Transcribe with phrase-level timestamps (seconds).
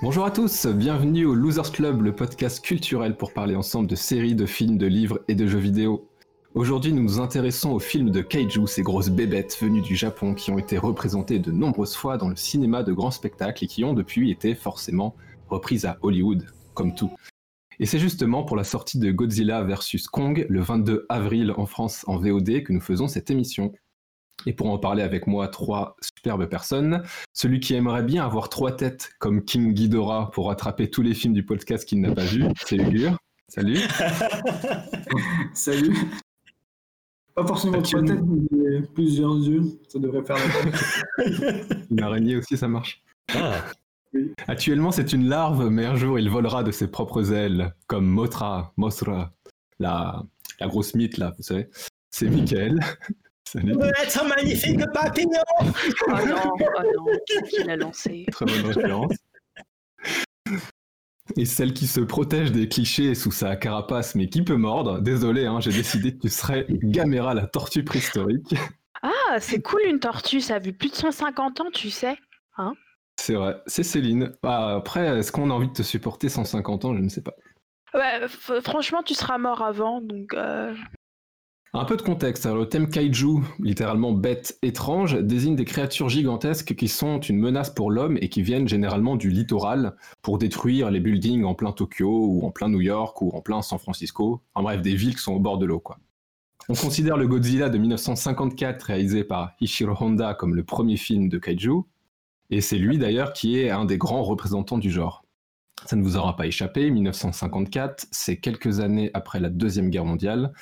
[0.00, 4.36] Bonjour à tous, bienvenue au Losers Club, le podcast culturel pour parler ensemble de séries,
[4.36, 6.06] de films, de livres et de jeux vidéo.
[6.54, 10.52] Aujourd'hui, nous nous intéressons aux films de kaiju, ces grosses bébêtes venues du Japon qui
[10.52, 13.92] ont été représentées de nombreuses fois dans le cinéma de grands spectacles et qui ont
[13.92, 15.16] depuis été forcément
[15.48, 17.12] reprises à Hollywood, comme tout.
[17.80, 22.04] Et c'est justement pour la sortie de Godzilla vs Kong le 22 avril en France
[22.06, 23.72] en VOD que nous faisons cette émission.
[24.46, 27.02] Et pour en parler avec moi, trois superbes personnes.
[27.32, 31.34] Celui qui aimerait bien avoir trois têtes comme King Ghidorah pour rattraper tous les films
[31.34, 33.16] du podcast qu'il n'a pas vu, c'est Ugur.
[33.48, 33.80] Salut.
[35.54, 35.96] Salut.
[37.34, 38.20] Pas forcément trois têtes,
[38.50, 39.62] mais plusieurs yeux.
[39.88, 41.24] Ça devrait faire la
[41.90, 43.02] Une araignée aussi, ça marche.
[43.34, 43.64] Ah,
[44.48, 48.72] Actuellement, c'est une larve, mais un jour, il volera de ses propres ailes, comme Motra,
[48.76, 49.32] Mosra,
[49.78, 50.22] la,
[50.60, 51.68] la grosse mythe, là, vous savez.
[52.10, 52.80] C'est Michael.
[53.46, 53.74] Salut.
[54.02, 59.12] être un magnifique papillon Oh non, oh non, qui l'a lancé Très bonne référence.
[61.36, 65.00] Et celle qui se protège des clichés sous sa carapace, mais qui peut mordre.
[65.00, 68.54] Désolé, hein, j'ai décidé que tu serais Gamera, la tortue préhistorique.
[69.02, 72.16] Ah, c'est cool une tortue, ça a vu plus de 150 ans, tu sais.
[73.20, 74.32] C'est vrai, c'est Céline.
[74.42, 76.94] Bah, après, est-ce qu'on a envie de te supporter 150 ans?
[76.94, 77.34] Je ne sais pas.
[77.94, 80.34] Ouais, f- franchement, tu seras mort avant, donc...
[80.34, 80.74] euh,
[81.72, 82.44] Un peu de contexte.
[82.44, 87.70] Alors, le thème kaiju, littéralement bête étrange, désigne des créatures gigantesques qui sont une menace
[87.72, 92.26] pour l'homme et qui viennent généralement du littoral pour détruire les buildings en plein Tokyo
[92.26, 94.42] ou en plein New York ou en plein San Francisco.
[94.54, 95.98] En bref, des villes qui sont au bord de l'eau, quoi.
[96.68, 101.38] On considère le Godzilla de 1954 réalisé par Ishiro Honda comme le premier film de
[101.38, 101.84] kaiju,
[102.50, 105.24] et c'est lui d'ailleurs qui est un des grands représentants du genre.
[105.86, 110.52] Ça ne vous aura pas échappé, 1954, c'est quelques années après la Deuxième Guerre mondiale,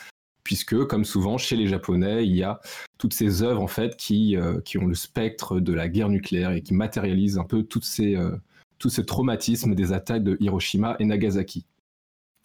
[0.42, 2.60] puisque, comme souvent chez les Japonais, il y a
[2.98, 6.50] toutes ces œuvres en fait qui, euh, qui ont le spectre de la guerre nucléaire
[6.52, 8.36] et qui matérialisent un peu ces, euh,
[8.78, 11.64] tous ces traumatismes des attaques de Hiroshima et Nagasaki.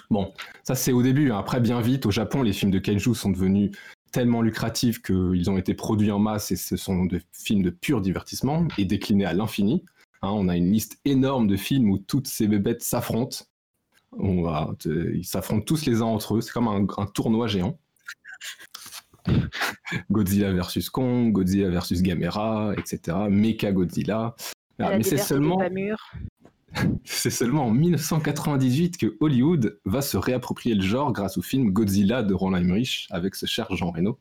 [0.10, 0.32] Bon,
[0.64, 1.32] ça c'est au début.
[1.32, 1.40] hein.
[1.40, 3.72] Après, bien vite, au Japon, les films de kaiju sont devenus
[4.18, 8.02] tellement lucratifs qu'ils ont été produits en masse et ce sont des films de pur
[8.02, 9.86] divertissement et déclinés à l'infini.
[10.24, 13.46] Hein, on a une liste énorme de films où toutes ces bébêtes s'affrontent.
[14.14, 16.42] On va, te- ils s'affrontent tous les uns entre eux.
[16.42, 17.78] C'est comme un, un tournoi géant.
[20.10, 23.18] Godzilla versus Kong, Godzilla versus Gamera, etc.
[23.30, 24.36] Mecha Godzilla.
[24.80, 25.60] Ah, mais c'est seulement.
[27.04, 32.24] c'est seulement en 1998 que Hollywood va se réapproprier le genre grâce au film Godzilla
[32.24, 34.18] de Roland Emmerich avec ce cher Jean Reno.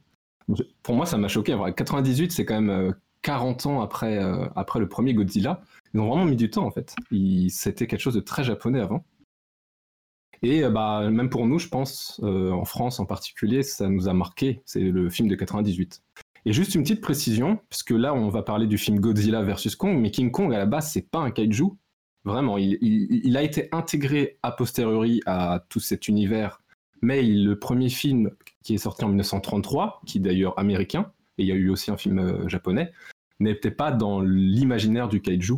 [0.83, 1.55] Pour moi, ça m'a choqué.
[1.55, 5.61] En vrai, 98, c'est quand même euh, 40 ans après, euh, après le premier Godzilla.
[5.93, 6.95] Ils ont vraiment mis du temps en fait.
[7.49, 9.05] C'était quelque chose de très japonais avant.
[10.43, 14.09] Et euh, bah, même pour nous, je pense, euh, en France en particulier, ça nous
[14.09, 14.63] a marqué.
[14.65, 16.03] C'est le film de 98.
[16.45, 19.99] Et juste une petite précision, puisque là, on va parler du film Godzilla versus Kong,
[19.99, 21.77] mais King Kong, à la base, c'est pas un kaiju.
[22.27, 26.61] Vraiment, il, il- il a été intégré a posteriori à tout cet univers.
[27.01, 28.31] Mais le premier film
[28.63, 31.91] qui est sorti en 1933, qui est d'ailleurs américain, et il y a eu aussi
[31.91, 32.91] un film euh, japonais,
[33.39, 35.55] n'était pas dans l'imaginaire du kaiju.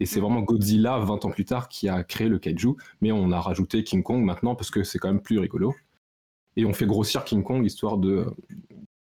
[0.00, 2.74] Et c'est vraiment Godzilla, 20 ans plus tard, qui a créé le kaiju.
[3.00, 5.72] Mais on a rajouté King Kong maintenant parce que c'est quand même plus rigolo.
[6.56, 8.26] Et on fait grossir King Kong histoire de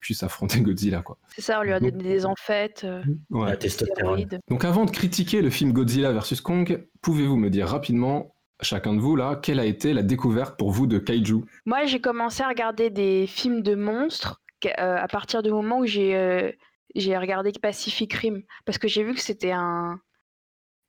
[0.01, 1.01] puisse affronter Godzilla.
[1.01, 1.17] Quoi.
[1.29, 3.49] C'est ça, on lui a donné des enfêtes, euh, Ouais.
[3.49, 4.17] la testostérone.
[4.17, 4.39] stéroïdes.
[4.49, 8.99] Donc avant de critiquer le film Godzilla vs Kong, pouvez-vous me dire rapidement, chacun de
[8.99, 11.45] vous là, quelle a été la découverte pour vous de kaiju?
[11.65, 15.85] Moi, j'ai commencé à regarder des films de monstres euh, à partir du moment où
[15.85, 16.51] j'ai euh,
[16.93, 18.41] j'ai regardé Pacific Rim.
[18.65, 19.99] Parce que j'ai vu que c'était un...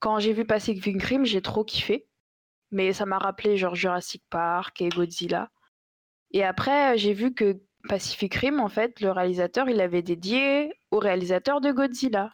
[0.00, 2.08] Quand j'ai vu Pacific Rim, j'ai trop kiffé.
[2.72, 5.50] Mais ça m'a rappelé genre Jurassic Park et Godzilla.
[6.32, 10.72] Et après, euh, j'ai vu que Pacific Rim, en fait, le réalisateur, il avait dédié
[10.90, 12.32] au réalisateur de Godzilla.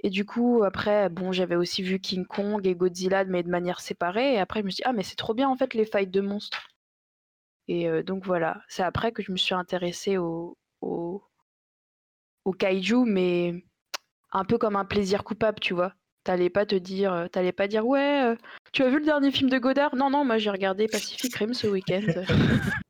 [0.00, 3.80] Et du coup, après, bon, j'avais aussi vu King Kong et Godzilla, mais de manière
[3.80, 4.34] séparée.
[4.34, 6.10] Et après, je me suis dit, ah, mais c'est trop bien, en fait, les fights
[6.10, 6.68] de monstres.
[7.68, 11.22] Et euh, donc voilà, c'est après que je me suis intéressée au, au,
[12.44, 13.64] au kaiju, mais
[14.32, 15.92] un peu comme un plaisir coupable, tu vois.
[16.24, 18.36] T'allais pas te dire, euh, t'allais pas dire, ouais, euh,
[18.72, 19.96] tu as vu le dernier film de Godard?
[19.96, 22.06] Non, non, moi j'ai regardé Pacific Rim ce week-end.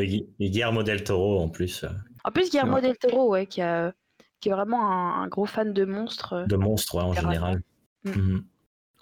[0.00, 1.88] Et Gui- et Guillermo del Toro en plus, euh,
[2.24, 2.82] en plus, Guillermo vrai.
[2.82, 3.92] del Toro, ouais, qui, a,
[4.40, 6.32] qui est vraiment un, un gros fan de monstres.
[6.34, 7.62] euh, de monstres ouais, en général.
[8.04, 8.10] Mm.
[8.10, 8.44] Mhm.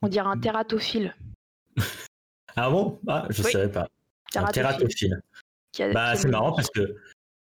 [0.03, 1.15] On dirait un tératophile.
[2.57, 3.01] Ah bon?
[3.09, 3.51] Ah, je Oui.
[3.51, 3.89] savais pas.
[4.37, 5.21] Un tératophile.
[5.73, 6.95] qui a- Bah, c'est marrant parce que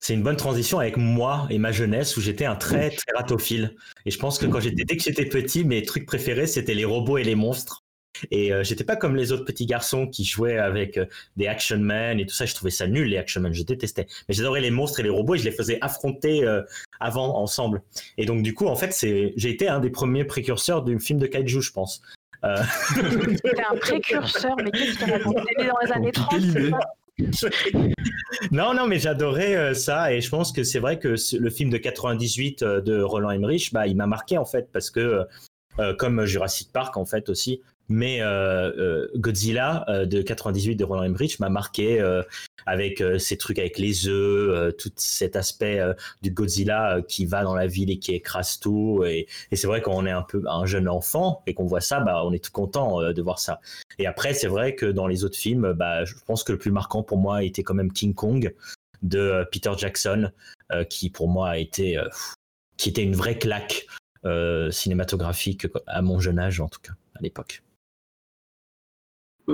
[0.00, 3.74] c'est une bonne transition avec moi et ma jeunesse où j'étais un très tératophile.
[4.04, 6.84] Et je pense que quand j'étais, dès que j'étais petit, mes trucs préférés c'était les
[6.84, 7.84] robots et les monstres.
[8.30, 11.06] Et euh, j'étais pas comme les autres petits garçons qui jouaient avec euh,
[11.36, 12.46] des Action Man et tout ça.
[12.46, 13.52] Je trouvais ça nul, les Action Man.
[13.52, 14.06] Je détestais.
[14.28, 16.62] Mais j'adorais les monstres et les robots et je les faisais affronter euh,
[17.00, 17.82] avant, ensemble.
[18.16, 21.18] Et donc, du coup, en fait, c'est, j'ai été un des premiers précurseurs du film
[21.18, 22.02] de Kaiju, je pense.
[22.44, 22.56] Euh,
[23.42, 26.70] T'es un précurseur, mais qu'est-ce T'es né dans les années 30 Quelle c'est idée.
[26.70, 26.78] ça?
[28.52, 31.70] Non, non, mais j'adorais euh, ça et je pense que c'est vrai que le film
[31.70, 35.26] de 98 euh, de Roland Emmerich, bah, il m'a marqué en fait parce que
[35.78, 40.84] euh, comme Jurassic Park en fait aussi, mais euh, euh, Godzilla euh, de 98 de
[40.84, 42.00] Roland Emmerich m'a marqué
[42.66, 45.80] avec ces trucs avec les œufs, tout cet aspect
[46.22, 49.80] du Godzilla qui va dans la ville et qui écrase tout et, et c'est vrai
[49.80, 52.44] quand on est un peu un jeune enfant et qu'on voit ça, bah, on est
[52.44, 53.60] tout content de voir ça.
[53.98, 56.70] Et après, c'est vrai que dans les autres films, bah, je pense que le plus
[56.70, 58.54] marquant pour moi était quand même King Kong
[59.02, 60.30] de Peter Jackson,
[60.72, 62.08] euh, qui pour moi a été, euh,
[62.76, 63.86] qui était une vraie claque
[64.24, 67.62] euh, cinématographique à mon jeune âge en tout cas à l'époque.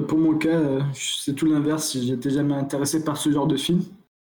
[0.01, 1.97] Pour mon cas, euh, c'est tout l'inverse.
[1.97, 3.83] J'étais jamais intéressé par ce genre de film.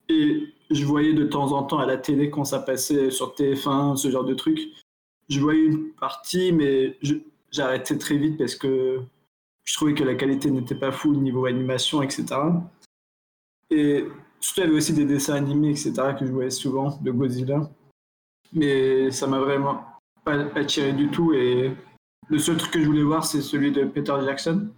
[0.08, 3.98] Et je voyais de temps en temps à la télé quand ça passait sur TF1,
[3.98, 4.60] ce genre de truc.
[5.28, 6.98] Je voyais une partie, mais
[7.52, 9.02] j'arrêtais très vite parce que
[9.66, 12.25] je trouvais que la qualité n'était pas fou niveau animation, etc.
[13.69, 14.06] Et
[14.40, 15.92] surtout, il y avait aussi des dessins animés, etc.
[16.18, 17.69] que je voyais souvent de Godzilla.
[18.54, 19.84] Mais ça m'a vraiment
[20.24, 21.34] pas attiré du tout.
[21.34, 21.74] Et
[22.30, 24.69] le seul truc que je voulais voir, c'est celui de Peter Jackson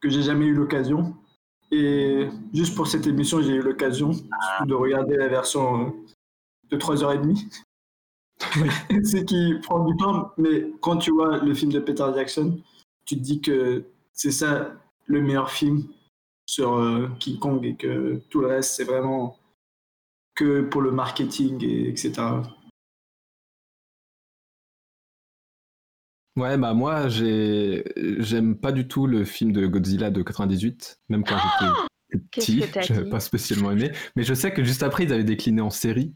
[0.00, 1.14] que j'ai jamais eu l'occasion.
[1.70, 4.10] Et juste pour cette émission, j'ai eu l'occasion
[4.66, 5.94] de regarder la version
[6.70, 7.62] de 3h30.
[9.04, 12.58] C'est qui prend du temps, mais quand tu vois le film de Peter Jackson,
[13.04, 14.72] tu te dis que c'est ça
[15.06, 15.84] le meilleur film
[16.46, 19.36] sur euh, King Kong et que tout le reste, c'est vraiment
[20.34, 22.12] que pour le marketing, et etc.
[26.36, 27.84] Ouais, bah moi, j'ai,
[28.18, 31.72] j'aime pas du tout le film de Godzilla de 98, même quand j'étais
[32.30, 33.92] Qu'est-ce petit, j'avais pas spécialement aimé.
[34.16, 36.12] Mais je sais que juste après, ils avaient décliné en série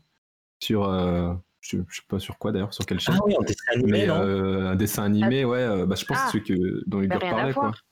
[0.60, 3.14] sur, euh, je, je sais pas sur quoi d'ailleurs, sur quelle chaîne.
[3.18, 6.04] Ah oui, en dessin animé, mais non euh, un dessin animé, ouais, euh, bah, je
[6.04, 6.30] pense Ah.
[6.32, 7.62] que c'est celui que, dont Bah, à parler, quoi.
[7.64, 7.84] voir.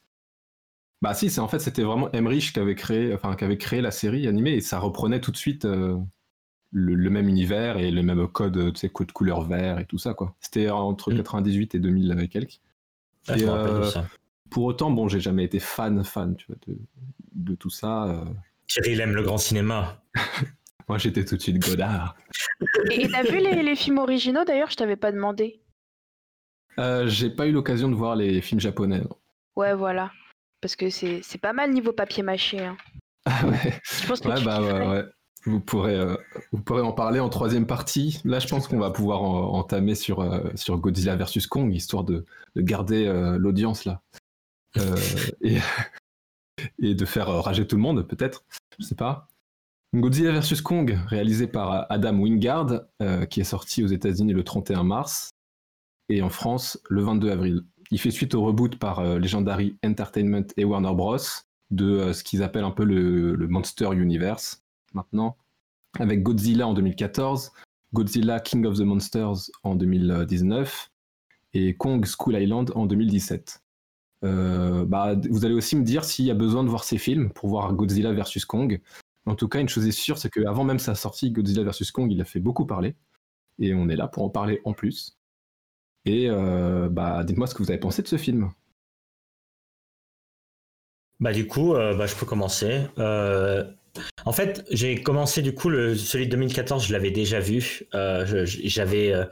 [1.01, 3.81] Bah si, c'est en fait c'était vraiment Emmerich qui avait créé, enfin qui avait créé
[3.81, 5.97] la série animée et ça reprenait tout de suite euh,
[6.73, 9.99] le, le même univers et le même code, tu sais, code couleur vert et tout
[9.99, 10.35] ça quoi.
[10.41, 11.17] C'était entre Mm.
[11.19, 12.61] 98 et 2000 avec quelques.
[13.29, 14.07] Ah, Et, euh, ça.
[14.51, 16.77] Pour autant, bon, j'ai jamais été fan fan, tu vois, de,
[17.35, 18.05] de tout ça.
[18.05, 18.25] euh.
[18.69, 20.03] Thierry il aime le grand cinéma.
[20.89, 22.17] Moi, j'étais tout de suite Godard.
[22.91, 24.71] Et t'as vu les, les films originaux d'ailleurs?
[24.71, 25.61] Je t'avais pas demandé.
[26.79, 28.99] Euh, j'ai pas eu l'occasion de voir les films japonais.
[29.01, 29.17] non.
[29.57, 30.11] Ouais, voilà.
[30.61, 32.61] Parce que c'est c'est pas mal niveau papier mâché.
[32.61, 32.77] hein.
[33.27, 33.81] Ah ouais.
[33.85, 35.05] Je pense que Ouais, tu bah ouais, ouais.
[35.45, 36.17] Vous pourrez, euh,
[36.53, 38.21] vous pourrez en parler en troisième partie.
[38.25, 42.05] Là, je pense qu'on va pouvoir en- entamer sur, euh, sur Godzilla versus Kong, histoire
[42.05, 42.25] de,
[42.55, 44.03] de garder euh, l'audience là.
[46.79, 48.45] Et, de faire rager tout le monde, peut-être.
[48.79, 49.29] Je sais pas.
[49.95, 52.83] Godzilla versus Kong, réalisé par Adam Wingard,
[53.29, 55.31] qui est sorti aux États-Unis le 31 mars
[56.09, 57.65] et en France le 22 avril.
[57.91, 61.17] Il fait suite au reboot par Legendary Entertainment et Warner Bros.
[61.71, 64.62] de ce qu'ils appellent un peu le Monster Universe
[64.95, 65.37] maintenant,
[65.99, 67.53] avec Godzilla en 2014,
[67.93, 70.91] Godzilla King of the Monsters en 2019
[71.55, 73.63] et Kong School Island en 2017.
[74.25, 77.31] Euh, bah, vous allez aussi me dire s'il y a besoin de voir ces films
[77.31, 78.81] pour voir Godzilla versus Kong.
[79.27, 82.11] En tout cas, une chose est sûre, c'est qu'avant même sa sortie, Godzilla versus Kong,
[82.11, 82.97] il a fait beaucoup parler.
[83.59, 85.19] Et on est là pour en parler en plus.
[86.05, 88.51] Et euh, bah, dites-moi ce que vous avez pensé de ce film.
[91.21, 92.87] Bah du coup, euh, bah, je peux commencer.
[94.25, 97.83] En fait, j'ai commencé du coup le, celui de 2014, je l'avais déjà vu.
[97.95, 99.25] Euh, J'avais euh,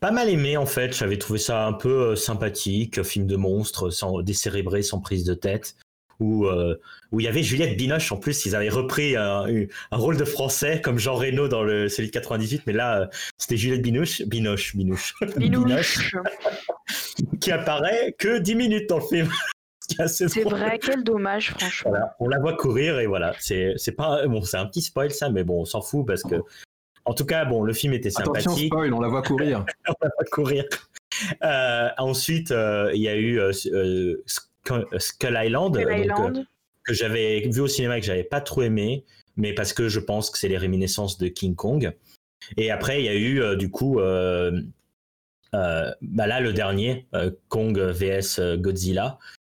[0.00, 0.96] pas mal aimé en fait.
[0.96, 5.34] J'avais trouvé ça un peu euh, sympathique, film de monstre, sans décérébré, sans prise de
[5.34, 5.76] tête.
[6.22, 6.46] Où,
[7.12, 9.46] où il y avait Juliette Binoche en plus, ils avaient repris un,
[9.90, 13.56] un rôle de français comme Jean Reno dans le, celui de 98, mais là c'était
[13.56, 16.14] Juliette Binoche, Binoche, Binoche, Binouche.
[17.40, 19.30] qui apparaît que 10 minutes dans le film.
[19.90, 21.90] Ce qui est assez C'est vrai, quel dommage, franchement.
[21.90, 25.10] Voilà, on la voit courir et voilà, c'est c'est pas bon, c'est un petit spoil
[25.10, 26.36] ça, mais bon, on s'en fout parce que
[27.04, 29.64] en tout cas, bon, le film était Attention, sympathique, spoil, on la voit courir.
[29.88, 30.64] on la voit courir.
[31.42, 36.46] Euh, ensuite, euh, il y a eu euh, Skull Skull Island, Skull donc, euh, Island.
[36.84, 39.04] que j'avais vu au cinéma et que j'avais pas trop aimé,
[39.36, 41.92] mais parce que je pense que c'est les réminiscences de King Kong.
[42.56, 44.60] Et après, il y a eu euh, du coup, euh,
[45.54, 49.39] euh, bah là le dernier, euh, Kong vs Godzilla, euh,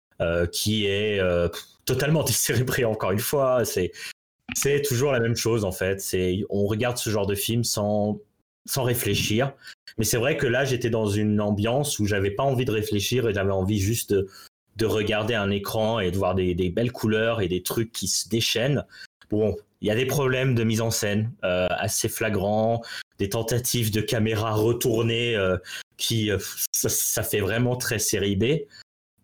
[0.52, 1.49] qui est euh,
[1.85, 3.62] totalement décérébré encore une fois.
[3.64, 6.00] C'est toujours la même chose en fait.
[6.00, 8.21] C'est on regarde ce genre de film sans
[8.67, 9.52] sans réfléchir.
[9.99, 13.29] Mais c'est vrai que là, j'étais dans une ambiance où j'avais pas envie de réfléchir
[13.29, 14.29] et j'avais envie juste de,
[14.76, 18.29] de regarder un écran et de voir des, belles couleurs et des trucs qui se
[18.29, 18.85] déchaînent.
[19.31, 22.83] Bon, il y a des problèmes de mise en scène euh, assez flagrants,
[23.19, 25.57] des tentatives de caméra retournées euh,
[25.97, 26.38] qui euh,
[26.73, 28.45] ça, fait vraiment très série B.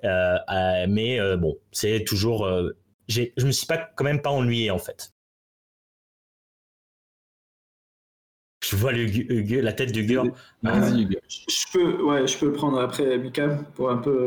[0.03, 2.49] mais bon, c'est toujours.
[3.09, 5.13] je me suis pas quand même pas ennuyé en fait.
[8.69, 10.27] Je vois le, la tête du Gur.
[10.63, 11.09] Vas-y,
[11.49, 14.27] Je peux, ouais, je peux le prendre après, Mika, pour un peu.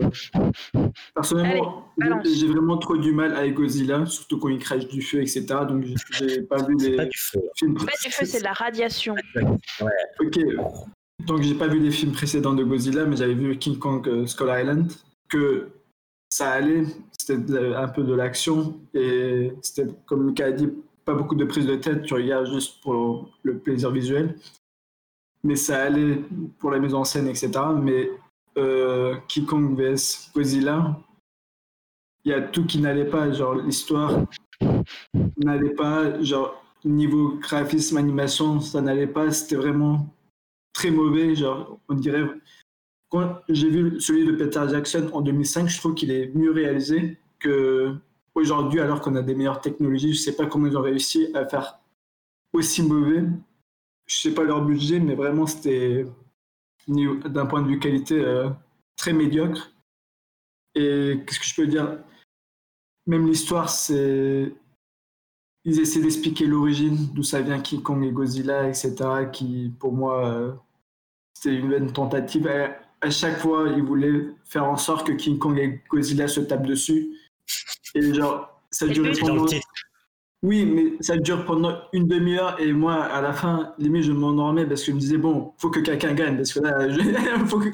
[1.14, 5.46] Personnellement, j'ai vraiment trop du mal avec Godzilla, surtout quand il crache du feu, etc.
[5.68, 6.98] Donc, j'ai pas vu des
[7.56, 7.76] films.
[7.76, 9.16] Pas du feu, c'est de la radiation.
[9.36, 9.92] Ouais.
[10.20, 10.40] Ok.
[11.28, 14.26] Donc, j'ai pas vu des films précédents de Godzilla, mais j'avais vu King Kong euh,
[14.26, 14.92] Skull Island,
[15.32, 15.70] que
[16.30, 16.86] ça allait,
[17.18, 20.70] c'était un peu de l'action, et c'était, comme Mika a dit,
[21.06, 24.36] pas beaucoup de prise de tête, tu regardes juste pour le plaisir visuel.
[25.44, 26.22] Mais ça allait
[26.60, 27.52] pour la mise en scène, etc.
[27.82, 28.12] Mais
[28.58, 29.16] euh,
[29.48, 31.00] Kong vs Godzilla,
[32.24, 34.26] il y a tout qui n'allait pas, genre l'histoire
[35.38, 40.08] n'allait pas, genre niveau graphisme, animation, ça n'allait pas, c'était vraiment
[40.74, 42.28] très mauvais, genre on dirait.
[43.12, 47.18] Quand j'ai vu celui de Peter Jackson en 2005, je trouve qu'il est mieux réalisé
[47.40, 47.94] que
[48.36, 51.30] aujourd'hui, alors qu'on a des meilleures technologies, je ne sais pas comment ils ont réussi
[51.34, 51.80] à faire
[52.54, 53.24] aussi mauvais.
[54.06, 56.06] Je ne sais pas leur budget, mais vraiment, c'était
[56.88, 58.50] d'un point de vue qualité euh,
[58.96, 59.74] très médiocre.
[60.74, 62.00] Et qu'est-ce que je peux dire?
[63.08, 64.54] Même l'histoire, c'est.
[65.66, 68.94] Ils essaient d'expliquer l'origine, d'où ça vient King Kong et Godzilla, etc.
[69.32, 70.54] Qui, pour moi, euh,
[71.34, 72.48] c'était une tentative.
[73.02, 76.68] À, chaque fois, ils voulaient faire en sorte que King Kong et Godzilla se tapent
[76.68, 77.10] dessus
[77.96, 79.46] et genre, ça dure pendant.
[80.44, 84.66] Oui, mais ça dure pendant une demi-heure et moi, à la fin, limite, je m'endormais
[84.66, 86.88] parce que je me disais, bon, faut que quelqu'un gagne parce que là,
[87.40, 87.70] il faut, que...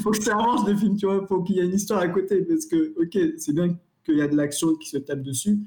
[0.00, 2.08] faut que ça avance le film, tu vois, faut qu'il y ait une histoire à
[2.08, 5.58] côté parce que, ok, c'est bien qu'il y a de l'action qui se tape dessus,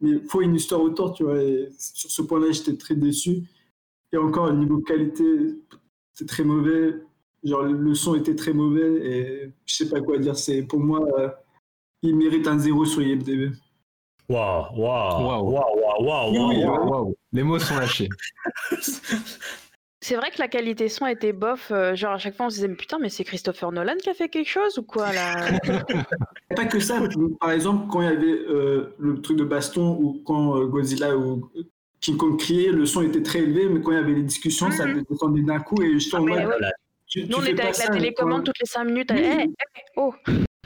[0.00, 3.42] mais il faut une histoire autour, tu vois, et sur ce point-là, j'étais très déçu.
[4.12, 5.54] Et encore, au niveau qualité,
[6.14, 6.94] c'est très mauvais.
[7.42, 10.36] Genre, le son était très mauvais et je sais pas quoi dire.
[10.36, 11.06] C'est pour moi.
[11.18, 11.28] Euh,
[12.02, 13.52] il mérite un zéro sur IMDb.
[14.28, 18.08] Waouh, waouh, waouh, waouh, waouh, Les mots sont lâchés.
[20.02, 21.70] C'est vrai que la qualité son était bof.
[21.70, 24.08] Euh, genre, à chaque fois, on se disait, mais putain, mais c'est Christopher Nolan qui
[24.08, 25.50] a fait quelque chose ou quoi là?
[26.56, 27.02] Pas que ça.
[27.38, 31.16] Par exemple, quand il y avait euh, le truc de baston ou quand euh, Godzilla
[31.16, 31.50] ou
[32.00, 34.70] King Kong criait, le son était très élevé, mais quand il y avait les discussions,
[34.70, 35.04] ça mhm.
[35.08, 36.70] descendait d'un coup et je suis en ah,
[37.16, 37.30] mode.
[37.30, 39.12] Nous, on était avec la télécommande toutes les 5 minutes.
[39.96, 40.14] oh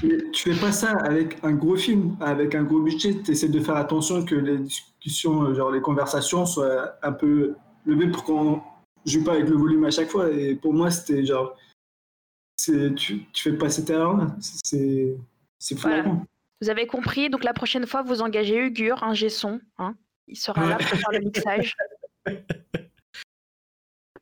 [0.03, 3.23] mais tu fais pas ça avec un gros film, avec un gros budget.
[3.23, 7.55] Tu essaies de faire attention que les discussions, genre les conversations soient un peu
[7.87, 8.61] levées pour qu'on
[9.07, 10.31] joue pas avec le volume à chaque fois.
[10.31, 11.57] Et pour moi, c'était genre.
[12.63, 14.27] Tu, tu fais pas cette erreur-là.
[14.41, 15.17] C'est
[15.73, 16.05] voilà.
[16.61, 17.31] Vous avez compris.
[17.31, 19.61] Donc la prochaine fois, vous engagez Ugur, un G-son.
[19.79, 19.95] Hein
[20.29, 21.77] Il sera là pour faire le mixage.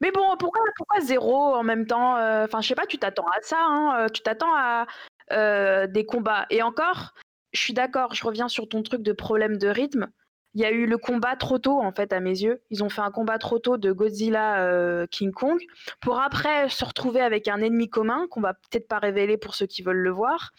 [0.02, 0.60] Mais bon, pourquoi,
[1.00, 3.58] zéro en même temps euh, Enfin, je sais pas, tu t'attends à ça.
[3.60, 4.86] Hein euh, tu t'attends à,
[5.30, 6.46] euh, des combats.
[6.50, 7.14] Et encore,
[7.52, 10.10] je suis d'accord, je reviens sur ton truc de problème de rythme.
[10.54, 12.62] Il y a eu le combat trop tôt, en fait, à mes yeux.
[12.70, 15.58] Ils ont fait un combat trop tôt de Godzilla King Kong
[16.00, 19.66] pour après se retrouver avec un ennemi commun qu'on va peut-être pas révéler pour ceux
[19.66, 20.50] qui veulent le voir.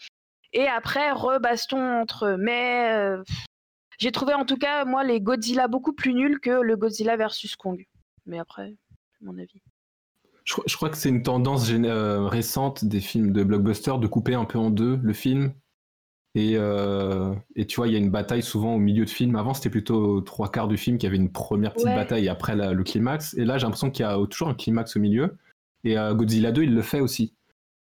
[0.52, 2.36] Et après, rebaston entre eux.
[2.38, 3.16] Mais
[3.98, 7.54] j'ai trouvé en tout cas, moi, les Godzilla beaucoup plus nuls que le Godzilla versus
[7.54, 7.86] Kong.
[8.26, 8.74] Mais après,
[9.24, 9.60] mon avis.
[10.44, 14.44] Je, crois que c'est une tendance euh, récente des films de blockbuster de couper un
[14.44, 15.54] peu en deux le film.
[16.34, 19.36] Et, euh, et tu vois, il y a une bataille souvent au milieu de film.
[19.36, 22.28] Avant, c'était plutôt trois quarts du film qu'il y avait une première petite bataille et
[22.28, 23.34] après le climax.
[23.34, 25.36] Et là, j'ai l'impression qu'il y a toujours un climax au milieu.
[25.84, 27.32] Et euh, Godzilla 2, il le fait aussi.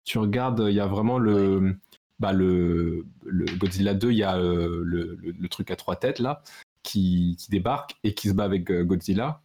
[0.05, 1.75] Tu regardes, il y a vraiment le,
[2.19, 6.41] bah, le, le Godzilla 2, il y a le, le, truc à trois têtes là
[6.81, 9.41] qui, qui, débarque et qui se bat avec Godzilla.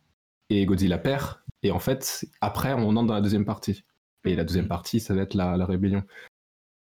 [0.54, 3.84] Et Godzilla perd et en fait, après, on entre dans la deuxième partie.
[4.24, 6.02] Et la deuxième partie, ça va être la, rébellion.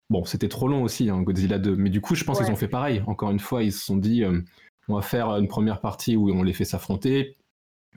[0.09, 1.75] Bon, c'était trop long aussi, hein, Godzilla 2.
[1.75, 3.03] Mais du coup, je pense qu'ils ont fait pareil.
[3.05, 4.41] Encore une fois, ils se sont dit, euh,
[4.87, 7.37] on va faire une première partie où on les fait s'affronter,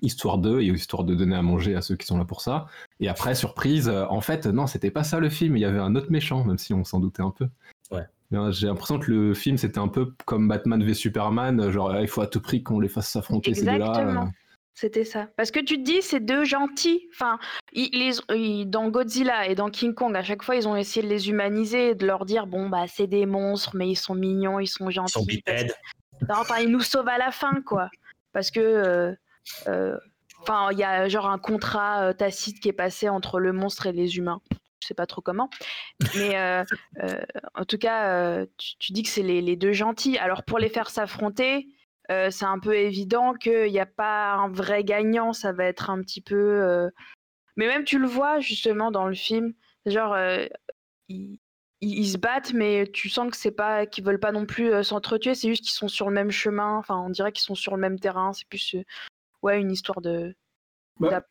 [0.03, 2.67] histoire d'eux, et histoire de donner à manger à ceux qui sont là pour ça.
[2.99, 5.57] Et après, surprise, euh, en fait, non, c'était pas ça le film.
[5.57, 7.49] Il y avait un autre méchant, même si on s'en doutait un peu.
[7.93, 8.07] Ouais.
[8.33, 12.09] Euh, j'ai l'impression que le film, c'était un peu comme Batman v Superman, genre, il
[12.09, 14.33] faut à tout prix qu'on les fasse s'affronter ces deux-là.
[14.75, 15.29] C'était ça.
[15.37, 17.07] Parce que tu te dis, c'est deux gentils.
[17.13, 17.39] Enfin,
[17.73, 21.29] ils, dans Godzilla et dans King Kong, à chaque fois, ils ont essayé de les
[21.29, 24.91] humaniser, de leur dire, bon, bah, c'est des monstres, mais ils sont mignons, ils sont
[24.91, 25.13] gentils.
[25.17, 25.75] Ils sont bipèdes.
[26.31, 27.91] enfin, ils nous sauvent à la fin, quoi.
[28.33, 29.13] Parce que, euh,
[29.69, 29.97] euh,
[30.41, 33.87] enfin, il y a genre un contrat euh, tacite qui est passé entre le monstre
[33.87, 34.41] et les humains.
[34.81, 35.51] je sais pas trop comment.
[36.17, 36.65] Mais euh,
[37.03, 37.21] euh,
[37.55, 40.19] en tout cas, euh, tu, dis que c'est les, deux gentils.
[40.19, 41.69] Alors pour les faire s'affronter,
[42.09, 45.33] c'est un peu évident qu'il n'y a pas un vrai gagnant.
[45.33, 46.91] Ça va être un petit peu.
[47.57, 49.55] Mais même tu le vois justement dans le film.
[49.87, 50.17] Genre,
[51.09, 51.39] ils,
[51.81, 55.35] ils, se battent, mais tu sens que c'est pas qu'ils veulent pas non plus s'entretuer.
[55.35, 56.77] C'est juste qu'ils sont sur le même chemin.
[56.77, 58.33] Enfin, on dirait qu'ils sont sur le même terrain.
[58.33, 58.77] C'est plus
[59.43, 60.35] ouais une histoire de.
[61.01, 61.23] Bah,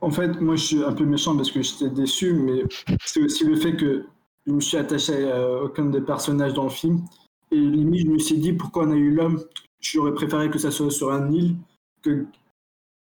[0.00, 2.62] en fait, moi, je suis un peu méchant parce que j'étais déçu, mais
[3.04, 4.06] c'est aussi le fait que
[4.46, 7.04] je me suis attaché à aucun des personnages dans le film.
[7.50, 9.42] Et limite, je me suis dit, pourquoi on a eu l'homme
[9.80, 11.56] J'aurais préféré que ça soit sur un île,
[12.02, 12.26] que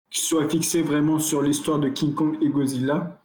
[0.09, 3.21] soit fixé vraiment sur l'histoire de King Kong et Godzilla,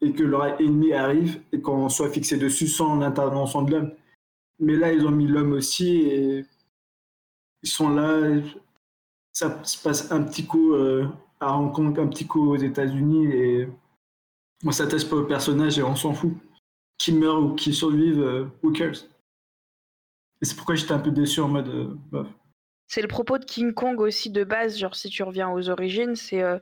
[0.00, 3.92] et que leur ennemi arrive et qu'on soit fixé dessus sans l'intervention de l'homme.
[4.58, 6.44] Mais là, ils ont mis l'homme aussi et
[7.62, 8.40] ils sont là.
[9.32, 11.06] Ça se passe un petit coup euh,
[11.38, 13.68] à Hong Kong, un petit coup aux États-Unis et
[14.64, 16.32] on s'attache pas au personnage et on s'en fout.
[16.98, 19.06] Qui meurt ou qui survive, euh, who cares?
[20.42, 21.68] Et c'est pourquoi j'étais un peu déçu en mode.
[21.68, 22.24] Euh,
[22.90, 26.16] c'est le propos de King Kong aussi de base, genre si tu reviens aux origines,
[26.16, 26.58] c'est euh,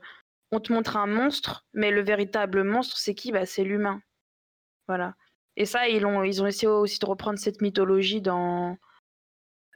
[0.51, 3.31] on te montre un monstre, mais le véritable monstre, c'est qui?
[3.31, 3.99] Bah, C'est l'humain.
[4.87, 5.15] Voilà.
[5.57, 8.77] Et ça, ils ont, ils ont essayé aussi de reprendre cette mythologie dans.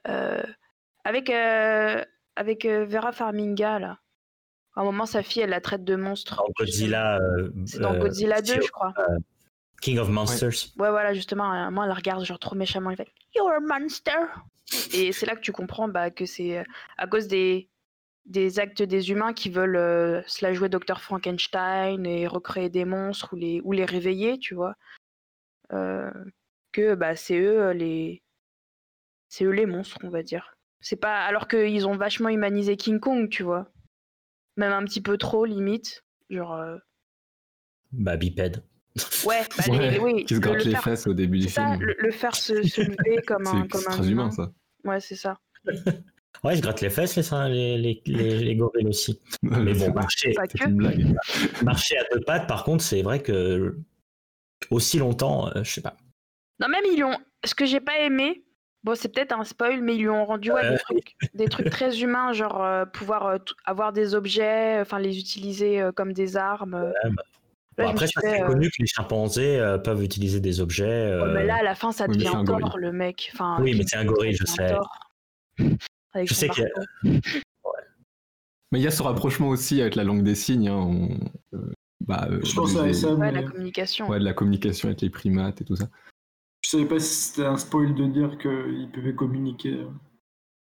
[0.06, 4.00] avec, avec Vera Farminga, là.
[4.76, 6.36] À un moment, sa fille, elle la traite de monstre.
[6.36, 7.18] Dans Godzilla.
[7.18, 8.94] Euh, c'est dans Godzilla 2, je crois.
[9.00, 9.18] Euh,
[9.82, 10.72] King of Monsters.
[10.78, 11.72] Ouais, voilà, justement.
[11.72, 12.92] moi, elle la regarde genre trop méchamment.
[12.92, 14.12] Il fait You're a monster.
[14.94, 16.64] Et c'est là que tu comprends bah, que c'est euh,
[16.98, 17.70] à cause des,
[18.58, 21.00] actes des humains qui veulent se la jouer Dr.
[21.02, 24.76] Frankenstein et recréer des monstres ou les, réveiller, tu vois.
[25.70, 28.22] que bah, c'est eux les.
[29.66, 30.56] Monstres, on va dire.
[30.80, 31.26] C'est pas.
[31.26, 33.74] Alors qu'ils ont vachement humanisé King Kong, tu vois
[34.58, 36.04] même un petit peu trop limite.
[36.30, 36.54] Genre.
[36.54, 36.78] Euh...
[37.92, 38.64] Bah, bipède.
[39.26, 39.64] Ouais, bah,
[40.02, 40.26] oui.
[40.26, 41.80] Qui se gratte les fesses au début du film.
[41.80, 43.68] le, faire se, lever comme un.
[43.72, 44.52] C'est très humain, ça.
[44.84, 45.38] Ouais, c'est ça.
[46.44, 49.18] Ouais, je gratte les fesses, les, les, les, les gorilles aussi.
[49.44, 50.34] Mais bon, marcher,
[51.64, 53.78] marcher à deux pattes, par contre, c'est vrai que
[54.70, 55.96] aussi longtemps, euh, je sais pas.
[56.60, 57.18] Non, même ils ont.
[57.46, 58.44] Ce que j'ai pas aimé,
[58.84, 60.52] Bon, c'est peut-être un spoil, mais ils lui ont rendu
[61.34, 65.94] des, trucs, très humains, genre euh, pouvoir euh, avoir des objets, enfin les utiliser euh,
[65.94, 66.92] comme des armes.
[67.04, 67.24] Bah.
[67.78, 71.20] Après, c'est connu que les chimpanzés peuvent utiliser des objets.
[71.34, 73.32] mais là, à la fin, ça devient encore le mec.
[73.34, 74.76] Enfin, oui, mais c'est un gorille, je sais.
[76.16, 76.70] je sais qu'il
[78.72, 80.68] Mais il y a ce rapprochement aussi avec la langue des signes.
[80.68, 81.08] Hein,
[82.08, 83.14] bah, je pense à ça.
[83.14, 84.10] Ouais, la communication.
[84.10, 85.90] Ouais, de la communication avec les primates et tout ça.
[86.64, 89.90] Je savais pas si c'était un spoil de dire qu'ils pouvaient communiquer euh,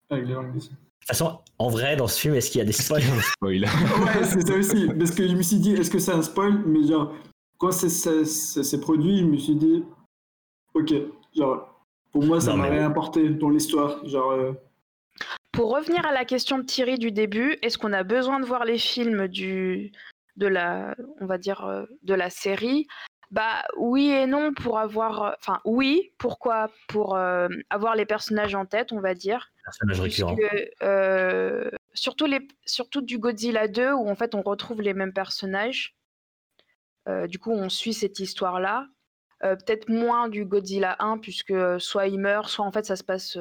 [0.09, 0.77] avec les langues des signes.
[1.09, 3.65] De toute façon, en vrai, dans ce film, est-ce qu'il y a des spoils spoil.
[3.65, 4.87] Ouais, c'est ça aussi.
[4.89, 6.61] Parce que je me suis dit, est-ce que c'est un spoil?
[6.67, 7.11] Mais genre,
[7.57, 9.83] quand c'est produit, je me suis dit,
[10.75, 10.93] ok,
[11.35, 14.05] genre, pour moi, ça m'a rien apporté dans l'histoire.
[14.05, 14.31] Genre.
[14.33, 14.51] Euh,
[15.51, 18.63] pour revenir à la question de Thierry du début, est-ce qu'on a besoin de voir
[18.63, 19.91] les films du,
[20.35, 22.85] de la, on va dire, euh, de la série?
[23.31, 26.71] Bah oui et non pour avoir, euh, enfin oui, pourquoi?
[26.87, 29.51] Pour euh, avoir les personnages en tête, on va dire.
[29.63, 30.35] Personnages récurrents.
[30.81, 35.95] Euh, surtout les, surtout du Godzilla 2 où en fait on retrouve les mêmes personnages.
[37.27, 38.87] du coup, on suit cette histoire-là.
[39.41, 43.37] Peut-être moins du Godzilla 1 puisque soit il meurt, soit en fait ça se passe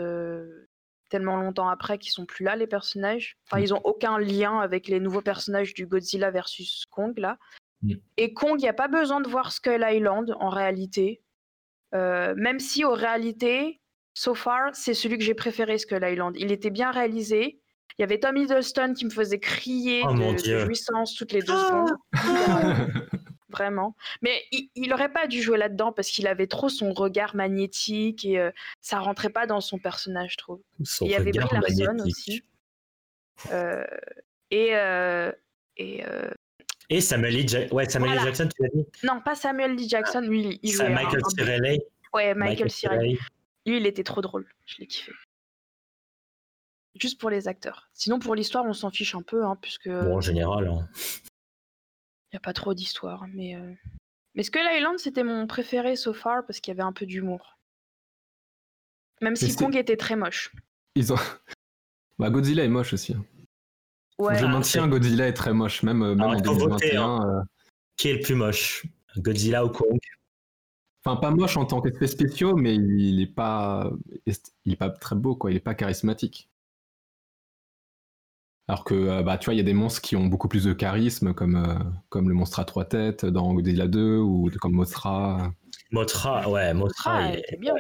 [1.09, 3.37] tellement longtemps après qu'ils sont plus là les personnages.
[3.47, 3.65] Enfin, mm.
[3.65, 7.39] ils ont aucun lien avec les nouveaux personnages du Godzilla versus Kong là.
[7.83, 7.95] Mm.
[8.17, 11.23] Et Kong, il n'y a pas besoin de voir Skull Island en réalité.
[11.95, 13.81] Euh, même si, en réalité,
[14.15, 16.37] so far, c'est celui que j'ai préféré, Skull Island.
[16.39, 17.61] Il était bien réalisé.
[17.99, 21.55] Il y avait Tom Hiddleston qui me faisait crier oh de, jouissance toutes les deux
[21.55, 21.97] ah secondes.
[23.49, 23.97] Vraiment.
[24.21, 28.39] Mais il n'aurait pas dû jouer là-dedans parce qu'il avait trop son regard magnétique et
[28.39, 28.51] euh,
[28.83, 30.61] ça rentrait pas dans son personnage, je trouve.
[31.01, 32.43] il y avait Brie Larson aussi.
[33.51, 33.85] Euh,
[34.51, 34.75] et
[35.79, 36.05] et
[36.91, 37.73] et Samuel L.
[37.73, 38.87] Ouais, Samuel Jackson, tu l'as dit?
[39.05, 39.89] Non, pas Samuel L.
[39.89, 40.89] Jackson, lui, il jouait.
[40.89, 41.81] Michael Cirelli.
[42.15, 43.19] Ouais, Michael, Cirelli.
[43.67, 44.47] Lui, il était trop drôle.
[44.65, 45.13] Je l'ai kiffé.
[46.95, 47.89] Juste pour les acteurs.
[47.93, 49.89] Sinon, pour l'histoire, on s'en fiche un peu, hein, puisque.
[49.89, 50.69] Bon, en général.
[50.69, 50.89] Hein.
[52.31, 53.55] Il n'y a pas trop d'histoire, mais.
[53.55, 53.75] Euh...
[54.35, 57.59] Mais Skull Island, c'était mon préféré so far parce qu'il y avait un peu d'humour.
[59.21, 60.53] Même si Kong était très moche.
[60.95, 61.17] Ils ont...
[62.19, 63.15] Bah, Godzilla est moche aussi.
[64.19, 67.03] Je maintiens Godzilla est très moche, même, euh, même en 2021.
[67.03, 67.27] Hein.
[67.27, 67.43] Euh.
[67.97, 68.87] Qui est le plus moche?
[69.17, 69.99] Godzilla ou Kong?
[71.05, 73.91] Enfin, pas moche en tant qu'effet spéciaux, mais il est pas,
[74.65, 75.51] il est pas très beau, quoi.
[75.51, 76.51] Il est pas charismatique.
[78.67, 80.73] Alors que, bah, tu vois, il y a des monstres qui ont beaucoup plus de
[80.73, 85.53] charisme, comme, comme le monstre à trois têtes dans Godzilla 2 ou comme Mothra.
[85.91, 87.75] Mothra, ouais, Mothra, il est bien.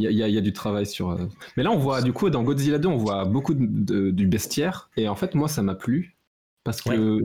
[0.00, 1.14] Il y, a, y, a, du travail sur.
[1.56, 4.88] Mais là, on voit, du coup, dans Godzilla 2, on voit beaucoup de, du bestiaire.
[4.96, 6.16] Et en fait, moi, ça m'a plu.
[6.64, 7.20] Parce que.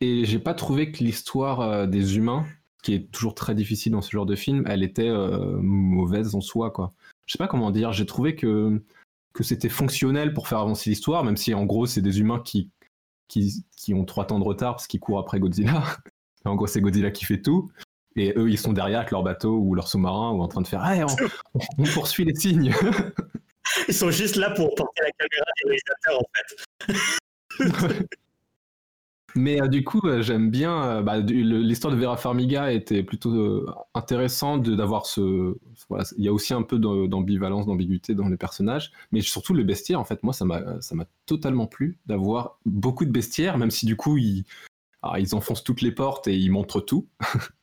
[0.00, 2.46] Et j'ai pas trouvé que l'histoire des humains,
[2.82, 5.10] qui est toujours très difficile dans ce genre de film, elle était
[5.60, 6.92] mauvaise en soi, quoi.
[7.26, 7.92] Je sais pas comment dire.
[7.92, 8.80] J'ai trouvé que
[9.36, 12.70] que c'était fonctionnel pour faire avancer l'histoire, même si en gros c'est des humains qui,
[13.28, 15.84] qui, qui, ont trois temps de retard parce qu'ils courent après Godzilla.
[16.46, 17.70] en gros c'est Godzilla qui fait tout.
[18.16, 20.66] Et eux ils sont derrière avec leur bateau ou leur sous-marin ou en train de
[20.66, 21.04] faire hey,
[21.78, 22.72] on, poursuit les signes.
[23.88, 28.06] ils sont juste là pour porter la caméra des réalisateurs en fait.
[29.36, 30.82] Mais euh, du coup, euh, j'aime bien.
[30.82, 35.56] Euh, bah, l'histoire de Vera Farmiga était plutôt intéressante d'avoir ce.
[35.88, 39.62] Voilà, il y a aussi un peu d'ambivalence, d'ambiguïté dans les personnages, mais surtout le
[39.62, 40.00] bestiaire.
[40.00, 44.16] En fait, moi, ça m'a totalement plu d'avoir beaucoup de bestiaires, même si du coup
[44.16, 44.44] ils,
[45.02, 47.06] ah, ils enfoncent toutes les portes et ils montrent tout.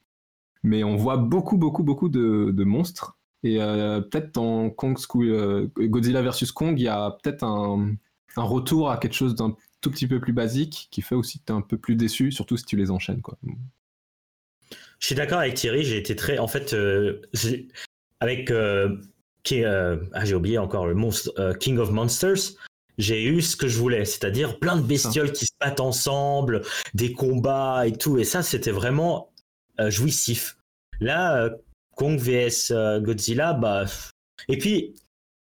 [0.63, 3.17] mais on voit beaucoup, beaucoup, beaucoup de, monstres.
[3.43, 7.95] Et peut-être dans Kong School, Godzilla vs Kong, il y a peut-être un,
[8.37, 11.45] un retour à quelque chose d'un tout petit peu plus basique qui fait aussi que
[11.45, 13.21] tu es un peu plus déçu, surtout si tu les enchaînes.
[13.21, 13.37] Quoi.
[14.99, 16.37] Je suis d'accord avec Thierry, j'ai été très.
[16.39, 17.21] En fait, euh,
[18.21, 18.49] avec.
[18.49, 18.97] Euh,
[19.51, 22.55] euh, ah, j'ai oublié encore le monstre King of Monsters.
[22.97, 26.61] J'ai eu ce que je voulais, c'est-à-dire plein de bestioles qui se battent ensemble,
[26.93, 28.17] des combats et tout.
[28.19, 29.32] Et ça, c'était vraiment
[29.87, 30.57] jouissif.
[30.99, 31.49] Là,
[31.95, 33.85] Kong vs Godzilla, bah.
[34.47, 34.93] Et puis,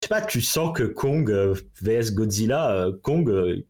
[0.02, 1.30] je sais pas, tu sens que Kong
[1.82, 3.64] vs Godzilla, Kong,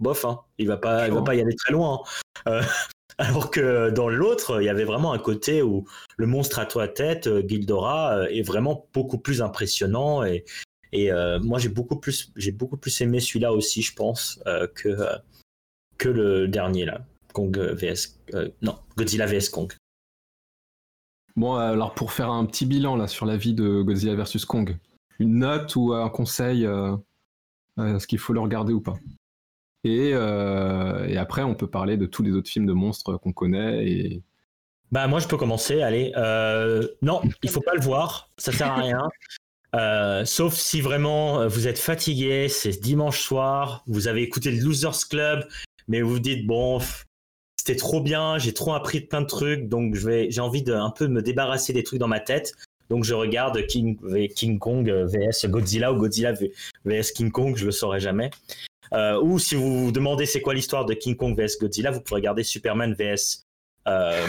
[0.00, 0.40] bof, hein.
[0.58, 2.00] il va pas, il va pas y aller très loin.
[2.46, 2.50] Hein.
[2.52, 2.62] Euh,
[3.18, 5.86] alors que dans l'autre, il y avait vraiment un côté où
[6.16, 10.44] le monstre à toi tête, euh, Gildora, euh, est vraiment beaucoup plus impressionnant et,
[10.92, 11.10] et
[11.42, 14.40] moi j'ai beaucoup plus, j'ai beaucoup plus aimé celui-là aussi, je pense,
[14.76, 14.96] que
[15.98, 18.20] que le dernier là, Kong vs,
[18.62, 19.72] non, Godzilla vs Kong.
[21.36, 24.76] Bon, alors pour faire un petit bilan là sur la vie de Godzilla vs Kong,
[25.18, 26.68] une note ou un conseil,
[27.78, 28.94] est-ce qu'il faut le regarder ou pas?
[29.86, 34.22] Euh, et, après, on peut parler de tous les autres films de monstres qu'on connaît.
[34.92, 35.82] Bah moi, je peux commencer.
[35.82, 38.30] Allez, euh, non, il faut pas le voir.
[38.38, 39.08] Ça sert à rien.
[39.74, 45.08] Euh, sauf si vraiment vous êtes fatigué, c'est dimanche soir, vous avez écouté le Losers
[45.10, 45.48] Club,
[45.88, 46.78] mais vous vous dites bon,
[47.66, 50.74] c'était trop bien, j'ai trop appris plein de trucs, donc je vais, j'ai envie de
[50.74, 52.52] un peu me débarrasser des trucs dans ma tête.
[52.90, 53.98] Donc je regarde King,
[54.34, 56.34] King Kong vs Godzilla ou Godzilla
[56.84, 58.30] vs King Kong, je le saurai jamais.
[58.92, 62.02] Euh, ou si vous vous demandez c'est quoi l'histoire de King Kong vs Godzilla, vous
[62.02, 63.46] pourrez regarder Superman vs
[63.88, 64.26] euh,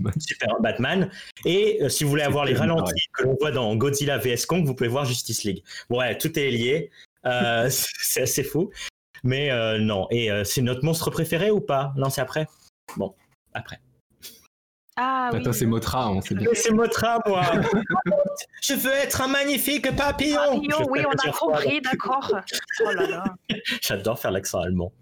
[0.60, 1.10] Batman.
[1.46, 4.66] Et euh, si vous voulez avoir les ralentis que l'on voit dans Godzilla vs Kong,
[4.66, 5.62] vous pouvez voir Justice League.
[5.88, 6.90] ouais, tout est lié.
[7.70, 8.70] c'est assez fou.
[9.28, 10.06] Mais non.
[10.10, 11.92] Et c'est notre monstre préféré ou pas?
[11.96, 12.46] Non, c'est après.
[12.96, 13.14] Bon,
[13.52, 13.78] après.
[15.00, 16.48] Ah Attends, c'est Motra, on sait bien.
[16.54, 17.42] C'est Motra, moi.
[18.62, 20.54] je veux être un magnifique papillon.
[20.54, 22.34] Papillon, oui, on a compris, d'accord.
[22.84, 23.24] Oh là là.
[23.80, 24.92] J'adore faire l'accent allemand.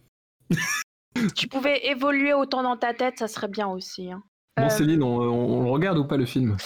[1.35, 4.13] tu pouvais évoluer autant dans ta tête, ça serait bien aussi.
[4.13, 4.23] Hein.
[4.59, 6.59] Bon, euh, Céline, on, regarde ou pas le film?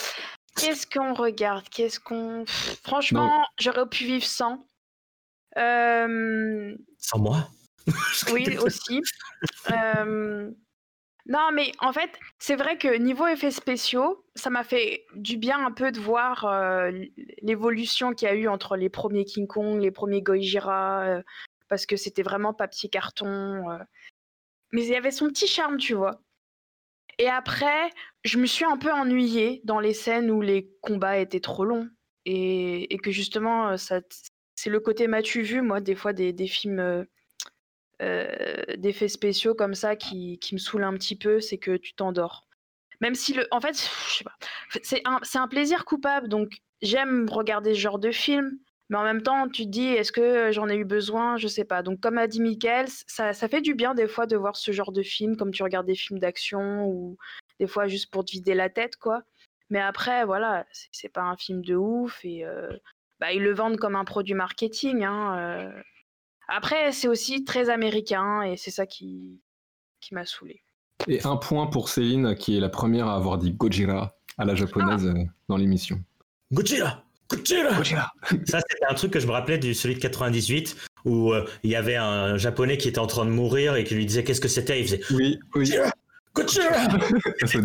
[0.57, 1.69] Qu'est-ce qu'on regarde?
[1.69, 2.45] Qu'est-ce qu'on.
[2.83, 4.59] Franchement, j'aurais pu vivre sans.
[5.57, 6.75] Euh...
[7.01, 7.49] Sans moi
[8.33, 9.03] Oui, aussi.
[11.27, 15.65] Non, mais en fait, c'est vrai que niveau effets spéciaux, ça m'a fait du bien
[15.65, 16.47] un peu de voir
[17.43, 21.23] l'évolution qu'il y a eu entre les premiers King Kong, les premiers Gojira,
[21.71, 23.71] parce que c'était vraiment papier carton.
[23.71, 23.79] Euh.
[24.73, 26.21] Mais il y avait son petit charme, tu vois.
[27.19, 27.91] Et après,
[28.25, 31.89] je me suis un peu ennuyée dans les scènes où les combats étaient trop longs.
[32.27, 33.77] Et, que justement,
[34.61, 37.07] c'est le côté m'as-tu vu, moi, des fois, des films
[38.03, 38.27] euh,
[38.77, 42.47] d'effets spéciaux comme ça qui, me saoulent un petit peu, c'est que tu t'endors.
[43.01, 43.47] Même si le.
[43.53, 44.37] En fait, je sais pas.
[44.83, 45.03] C'est
[45.39, 48.59] un, plaisir coupable, donc j'aime regarder ce genre de film,
[48.91, 51.39] mais en même temps, tu te dis, est-ce que j'en ai eu besoin?
[51.39, 51.83] Je sais pas.
[51.83, 54.73] Donc, comme a dit Michael, ça, ça, fait du bien des fois de voir ce
[54.73, 57.17] genre de film, comme tu regardes des films d'action ou
[57.61, 59.23] des fois juste pour te vider la tête, quoi.
[59.71, 62.71] Mais après, voilà, c'est pas un film de ouf et euh,
[63.21, 65.05] bah, ils le vendent comme un produit marketing.
[65.05, 65.83] Hein, euh.
[66.49, 69.41] Après, c'est aussi très américain et c'est ça qui,
[70.01, 70.63] qui m'a saoulé.
[71.07, 74.55] Et un point pour Céline, qui est la première à avoir dit Gojira à la
[74.55, 75.19] japonaise ah.
[75.19, 76.03] euh, dans l'émission.
[76.53, 78.13] Gojira Gojira, Gojira.
[78.47, 81.71] Ça, c'était un truc que je me rappelais du celui de 98 où euh, il
[81.71, 84.41] y avait un japonais qui était en train de mourir et qui lui disait qu'est-ce
[84.41, 84.81] que c'était?
[84.81, 85.71] Il faisait Oui, oui.
[85.71, 85.93] Gojira
[86.47, 87.61] Ça, c'est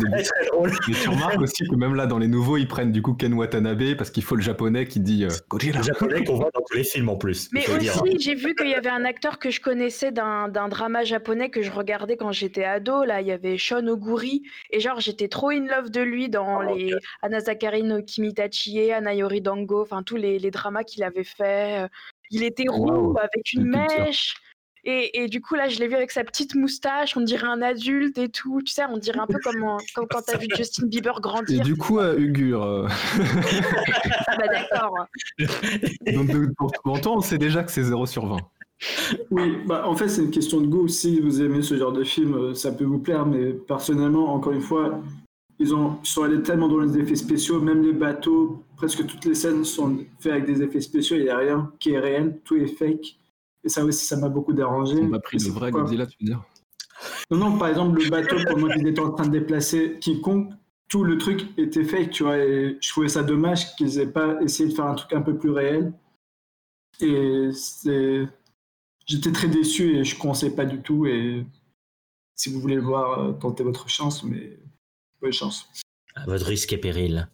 [0.48, 0.72] drôle.
[0.88, 3.34] Mais tu remarques aussi que même là, dans les nouveaux, ils prennent du coup Ken
[3.34, 5.78] Watanabe parce qu'il faut le japonais qui dit euh, Godzilla.
[5.80, 7.50] Le japonais qu'on voit dans tous les films en plus.
[7.54, 11.04] Mais aussi, j'ai vu qu'il y avait un acteur que je connaissais d'un d'un drama
[11.04, 13.04] japonais que je regardais quand j'étais ado.
[13.04, 14.42] Là, il y avait Shon Oguri.
[14.72, 19.42] Et genre, j'étais trop in love de lui dans Oh, les Anazakari no Kimitachiye, Anayori
[19.42, 21.88] Dango, enfin tous les, les dramas qu'il avait fait.
[22.32, 24.36] Il était roux avec une mèche.
[24.88, 27.18] Et, et du coup, là, je l'ai vu avec sa petite moustache.
[27.18, 28.62] On dirait un adulte et tout.
[28.64, 31.64] Tu sais, on dirait un peu comme, comme quand t'as vu Justin Bieber Et grandir.
[31.64, 32.88] du coup, euh, Ugur, euh,
[34.28, 35.08] Ah bah d'accord.
[36.14, 38.38] donc, pour, toi, on sait déjà que c'est 0 sur 20.
[39.32, 40.88] Oui, bah, en fait, c'est une question de goût.
[40.88, 44.54] Si vous aimez ce genre de film, euh, ça peut vous plaire, mais personnellement, encore
[44.54, 45.02] une fois,
[45.58, 49.26] ils, ont, ils sont allés tellement dans les effets spéciaux, même les bateaux, presque toutes
[49.26, 52.40] les scènes sont faites avec des effets spéciaux, il n'y a rien qui est réel,
[52.44, 53.18] tout est fake.
[53.66, 54.96] Et ça aussi, ça m'a beaucoup dérangé.
[55.02, 56.44] On pas pris le c'est vrai Godzilla, tu veux dire
[57.32, 60.54] Non, non, par exemple, le bateau, pendant qu'ils étaient en train de déplacer Kong,
[60.88, 64.40] tout le truc était fake, tu vois, et je trouvais ça dommage qu'ils aient pas
[64.42, 65.94] essayé de faire un truc un peu plus réel.
[67.02, 68.28] Et c'est...
[69.08, 71.06] J'étais très déçu et je ne conseille pas du tout.
[71.06, 71.46] Et
[72.36, 74.60] si vous voulez le voir, euh, tentez votre chance, mais
[75.22, 75.70] bonne chance.
[76.16, 77.28] À votre risque et péril.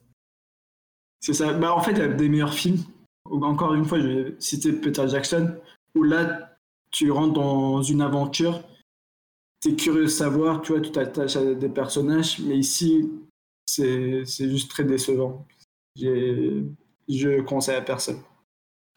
[1.22, 1.54] C'est ça.
[1.54, 2.84] Bah, en fait, il y a des meilleurs films.
[3.26, 5.56] Encore une fois, je vais citer Peter Jackson,
[5.96, 6.58] où là,
[6.92, 8.64] tu rentres dans une aventure,
[9.62, 13.10] tu curieux de savoir, tu vois, tu t'attaches à des personnages, mais ici,
[13.66, 15.46] c'est juste très décevant.
[15.96, 18.22] Je conseille à personne.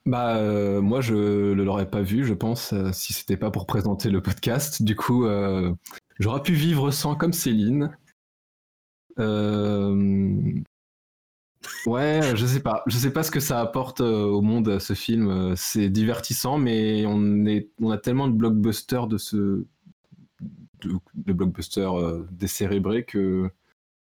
[0.06, 3.66] Bah, euh, moi, je ne l'aurais pas vu, je pense, euh, si c'était pas pour
[3.66, 4.82] présenter le podcast.
[4.82, 5.72] Du coup, euh,
[6.18, 7.96] j'aurais pu vivre sans, comme Céline.
[11.86, 12.82] Euh, Ouais, je sais pas.
[12.86, 15.28] Je sais pas ce que ça apporte euh, au monde, ce film.
[15.28, 19.64] Euh, C'est divertissant, mais on, est, on a tellement de blockbusters de ce.
[20.80, 23.50] de, de blockbusters euh, décérébrés que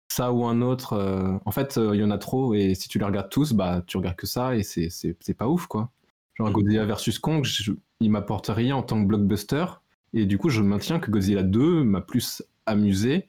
[0.09, 0.93] ça ou un autre.
[0.95, 3.53] euh, en fait, euh, il y en a trop, et si tu les regardes tous,
[3.53, 5.91] bah, tu regardes que ça, et c'est- c'est c'est pas ouf, quoi.
[6.35, 9.65] Genre Godzilla vs Kong, je- il m'apporte rien en tant que blockbuster,
[10.13, 13.29] et du coup, je maintiens que Godzilla 2 m'a plus amusé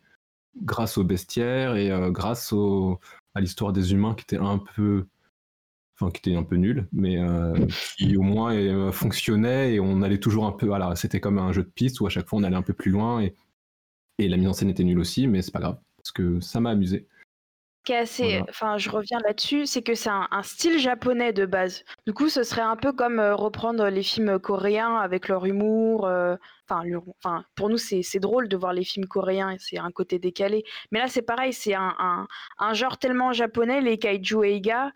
[0.62, 3.00] grâce au bestiaire et euh, grâce au,
[3.38, 5.06] à l'histoire des humains qui était un peu.
[6.00, 7.56] Enfin, qui était un peu nul, mais euh,
[7.98, 10.68] qui au moins euh, fonctionnait et on allait toujours un peu.
[10.68, 12.74] Voilà, c'était comme un jeu de piste où à chaque fois on allait un peu
[12.74, 13.34] plus loin et,
[14.20, 16.60] et la mise en scène était nulle aussi, mais c'est pas grave parce que ça
[16.60, 17.08] m'a amusé.
[17.88, 18.46] Qui est assez, Voilà.
[18.50, 21.84] enfin, je reviens là-dessus, c'est que c'est un, un style japonais de base.
[22.06, 26.06] Du coup, ce serait un peu comme euh, reprendre les films coréens avec leur humour.
[26.06, 26.36] euh,
[26.70, 30.66] Enfin, pour nous, c'est drôle de voir les films coréens, c'est un côté décalé.
[30.92, 32.28] Mais là, c'est pareil, c'est un, un-
[32.60, 34.92] un genre tellement japonais, les kaiju eiga,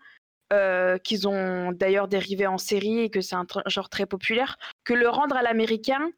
[0.52, 4.92] euh, qu'ils ont d'ailleurs dérivé en série et que c'est un genre très populaire, que
[4.92, 6.10] le rendre à l'américain.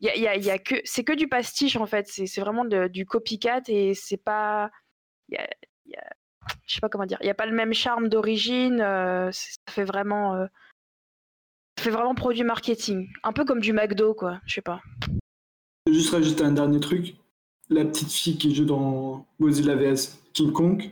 [0.00, 2.40] y a- y a- y a que, c'est que du pastiche en fait, c'est c'est
[2.40, 4.70] vraiment de- du copycat et c'est pas,
[5.30, 5.48] y a-
[6.66, 9.56] je sais pas comment dire, il n'y a pas le même charme d'origine, euh, ça
[9.70, 10.46] fait vraiment, euh,
[11.78, 14.80] ça fait vraiment produit marketing, un peu comme du McDo quoi, je sais pas.
[15.90, 17.14] Juste rajouter un dernier truc.
[17.70, 20.90] La petite fille qui joue dans Godzilla vs King Kong,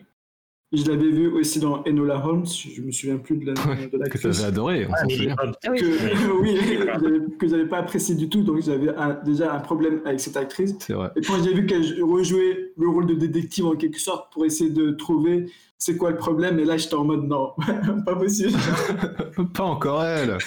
[0.72, 3.90] je l'avais vue aussi dans Enola Holmes, je me souviens plus de la Ouais, de
[3.90, 4.22] Que l'actrice.
[4.22, 4.96] t'avais adoré, on Ah.
[5.02, 5.78] Ah oui.
[5.80, 10.00] que, oui, j'avais- que j'avais pas apprécié du tout, donc j'avais un- déjà un problème
[10.04, 10.74] avec cette actrice.
[10.80, 11.10] C'est vrai.
[11.16, 14.70] Et quand j'ai vu qu'elle rejouait le rôle de détective en quelque sorte pour essayer
[14.70, 15.46] de trouver
[15.78, 17.50] c'est quoi le problème, et là j'étais en mode non,
[18.06, 18.52] pas possible.
[19.54, 20.38] pas encore elle.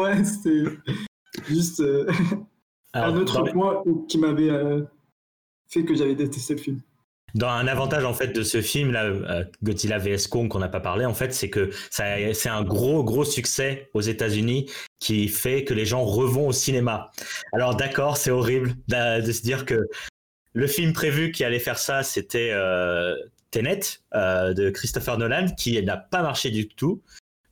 [0.00, 0.64] ouais, c'était
[1.48, 2.06] juste euh,
[2.92, 4.82] Alors, un autre point qui m'avait euh,
[5.68, 6.80] fait que j'avais détesté le film.
[7.34, 10.68] Dans un avantage en fait de ce film là, euh, Godzilla vs Kong qu'on n'a
[10.68, 14.70] pas parlé en fait, c'est que c'est un gros gros succès aux États-Unis
[15.00, 17.10] qui fait que les gens revont au cinéma.
[17.52, 19.86] Alors d'accord, c'est horrible de, se dire que
[20.52, 23.16] le film prévu qui allait faire ça, c'était euh,
[23.50, 23.80] Tenet
[24.14, 27.02] euh, de Christopher Nolan, qui n'a pas marché du tout.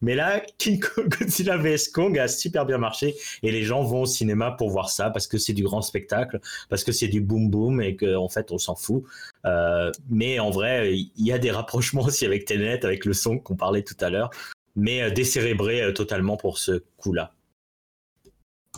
[0.03, 4.07] Mais là, King Godzilla vs Kong a super bien marché et les gens vont au
[4.07, 7.49] cinéma pour voir ça parce que c'est du grand spectacle, parce que c'est du boom
[7.49, 9.05] boom et qu'en en fait on s'en fout.
[9.47, 13.39] Euh, mais en vrai, il y a des rapprochements aussi avec Tenet, avec le son
[13.39, 14.31] qu'on parlait tout à l'heure,
[14.75, 17.33] mais euh, décérébré euh, totalement pour ce coup-là.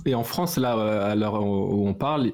[0.07, 0.73] Et en France, là,
[1.05, 2.33] à l'heure où on parle,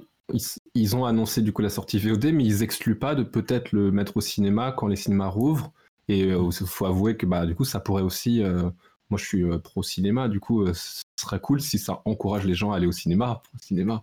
[0.74, 3.92] ils ont annoncé du coup la sortie VOD, mais ils excluent pas de peut-être le
[3.92, 5.70] mettre au cinéma quand les cinémas rouvrent.
[6.12, 8.42] Et il faut avouer que bah, du coup, ça pourrait aussi.
[8.42, 8.62] euh,
[9.10, 12.44] moi, je suis euh, pro cinéma, du coup, euh, ce serait cool si ça encourage
[12.44, 13.42] les gens à aller au cinéma.
[13.54, 14.02] Au cinéma.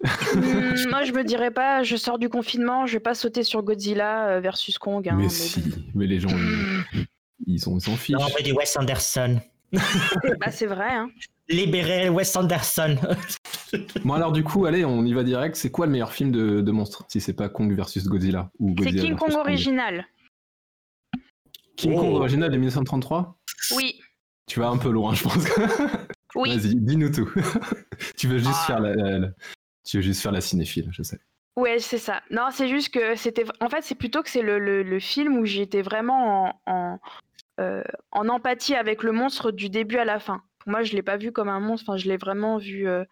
[0.90, 4.28] Moi je me dirais pas, je sors du confinement, je vais pas sauter sur Godzilla
[4.28, 5.08] euh, versus Kong.
[5.08, 5.76] hein, mais mais si, bon.
[5.96, 7.06] mais les gens, ils,
[7.48, 8.16] ils ont- ils s'en fichent.
[8.16, 9.40] Non, mais du Wes Anderson.
[10.40, 10.88] Bah c'est vrai.
[10.92, 11.10] Hein.
[11.48, 12.96] Libérez Wes Anderson.
[14.04, 15.56] Bon alors du coup, allez, on y va direct.
[15.56, 18.74] C'est quoi le meilleur film de, de monstres si c'est pas Kong versus Godzilla ou
[18.82, 19.32] C'est King Kong?
[19.34, 20.06] original.
[21.78, 22.00] King Oh.
[22.00, 23.38] Kong original de 1933
[23.76, 24.00] Oui.
[24.46, 25.44] Tu vas un peu loin, je pense.
[26.34, 26.50] Oui.
[26.58, 27.30] Vas-y, dis-nous tout.
[28.18, 28.66] tu veux juste Ah.
[28.66, 29.28] faire la, la- la-
[29.84, 31.18] tu veux juste faire la cinéphile, je sais.
[31.56, 32.22] Ouais, c'est ça.
[32.30, 33.44] Non, c'est juste que c'était.
[33.60, 36.98] En fait, c'est plutôt que c'est le, le- le film où j'étais vraiment en, en,
[37.60, 40.42] euh, en empathie avec le monstre du début à la fin.
[40.58, 41.88] Pour moi, je l'ai pas vu comme un monstre.
[41.88, 43.04] Enfin, je l'ai vraiment vu euh,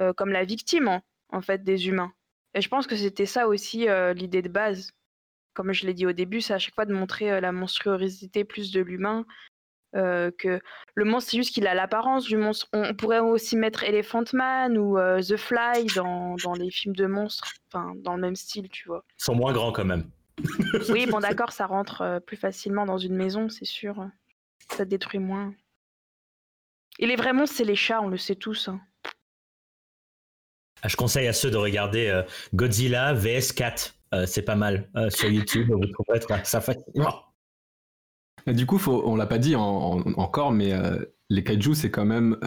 [0.00, 2.12] euh, comme la victime, en, en fait, des humains.
[2.54, 4.92] Et je pense que c'était ça aussi euh, l'idée de base.
[5.58, 8.44] Comme je l'ai dit au début, c'est à chaque fois de montrer euh, la monstruosité
[8.44, 9.26] plus de l'humain.
[9.96, 10.60] euh, que
[10.94, 12.68] le monstre, c'est juste qu'il a l'apparence du monstre.
[12.72, 17.06] On, pourrait aussi mettre Elephant Man ou euh, The Fly dans, dans les films de
[17.06, 19.02] monstres, enfin dans le même style, tu vois.
[19.18, 20.08] Ils sont moins grands quand même.
[20.90, 24.06] Oui, bon d'accord, ça rentre euh, plus facilement dans une maison, c'est sûr.
[24.70, 25.52] Ça détruit moins.
[27.00, 28.68] Et les vrais monstres, c'est les chats, on le sait tous.
[28.68, 28.80] hein.
[30.82, 32.22] Ah, Je conseille à ceux de regarder
[32.54, 33.97] Godzilla vs 4.
[34.14, 35.70] Euh, c'est pas mal euh, sur YouTube.
[35.70, 37.24] Vous trouverez ça facilement.
[38.46, 42.06] Du coup, on l'a pas dit en- en- encore, mais euh, les kaiju, c'est quand
[42.06, 42.38] même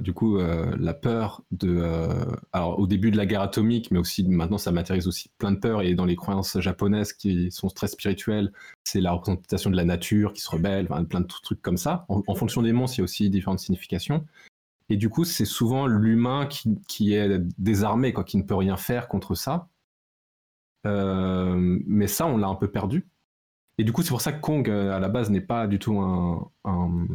[0.00, 1.82] du coup la peur de.
[2.52, 5.58] alors au début de la guerre atomique, mais aussi maintenant ça matérialise aussi plein de
[5.58, 8.52] peurs et dans les croyances japonaises qui sont très spirituelles,
[8.84, 12.04] c'est la représentation de la nature qui se rebelle, plein de trucs comme ça.
[12.08, 14.24] En, en fonction des monstres, il y a aussi différentes significations.
[14.90, 18.76] Et du coup, c'est souvent l'humain qui, qui est désarmé, quoi, qui ne peut rien
[18.76, 19.66] faire contre ça.
[20.86, 23.06] Euh, mais ça, on l'a un peu perdu.
[23.78, 25.78] Et du coup, c'est pour ça que Kong, euh, à la base, n'est pas du
[25.78, 27.06] tout un, un,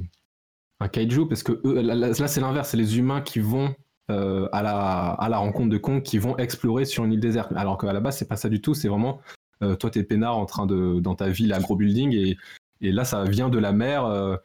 [0.80, 3.76] un kaiju, parce que eux, là, c'est l'inverse, c'est les humains qui vont
[4.12, 7.52] euh, à, la, à la rencontre de Kong, qui vont explorer sur une île déserte.
[7.56, 9.20] Alors qu'à la base, c'est pas ça du tout, c'est vraiment,
[9.62, 12.38] euh, toi, t'es peinard en train de, dans ta ville à gros building, et,
[12.82, 14.36] et là, ça vient de la mer, euh,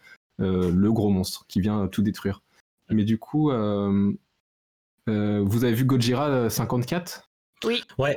[0.41, 2.43] euh, le gros monstre, qui vient tout détruire.
[2.91, 4.13] Mais du coup, euh,
[5.09, 7.29] euh, vous avez vu Gojira 54
[7.99, 8.15] Oui,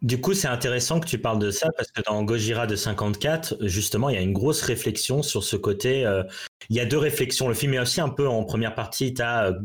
[0.00, 3.56] Du coup, c'est intéressant que tu parles de ça parce que dans Gojira de 54,
[3.62, 6.06] justement, il y a une grosse réflexion sur ce côté.
[6.06, 6.22] euh,
[6.70, 7.48] il y a deux réflexions.
[7.48, 9.12] Le film est aussi un peu en première partie.
[9.12, 9.58] Tu as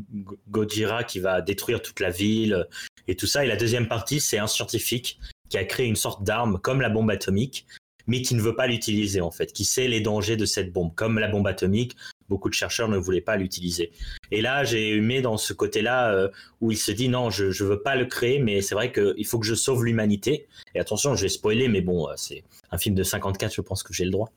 [0.49, 2.63] Gojira qui va détruire toute la ville euh,
[3.07, 3.45] et tout ça.
[3.45, 5.19] Et la deuxième partie, c'est un scientifique
[5.49, 7.67] qui a créé une sorte d'arme comme la bombe atomique,
[8.07, 10.95] mais qui ne veut pas l'utiliser en fait, qui sait les dangers de cette bombe.
[10.95, 11.95] Comme la bombe atomique,
[12.29, 13.91] beaucoup de chercheurs ne voulaient pas l'utiliser.
[14.31, 16.29] Et là, j'ai aimé dans ce côté-là euh,
[16.61, 19.25] où il se dit non, je ne veux pas le créer, mais c'est vrai qu'il
[19.25, 20.47] faut que je sauve l'humanité.
[20.75, 23.83] Et attention, je vais spoiler, mais bon, euh, c'est un film de 54, je pense
[23.83, 24.31] que j'ai le droit.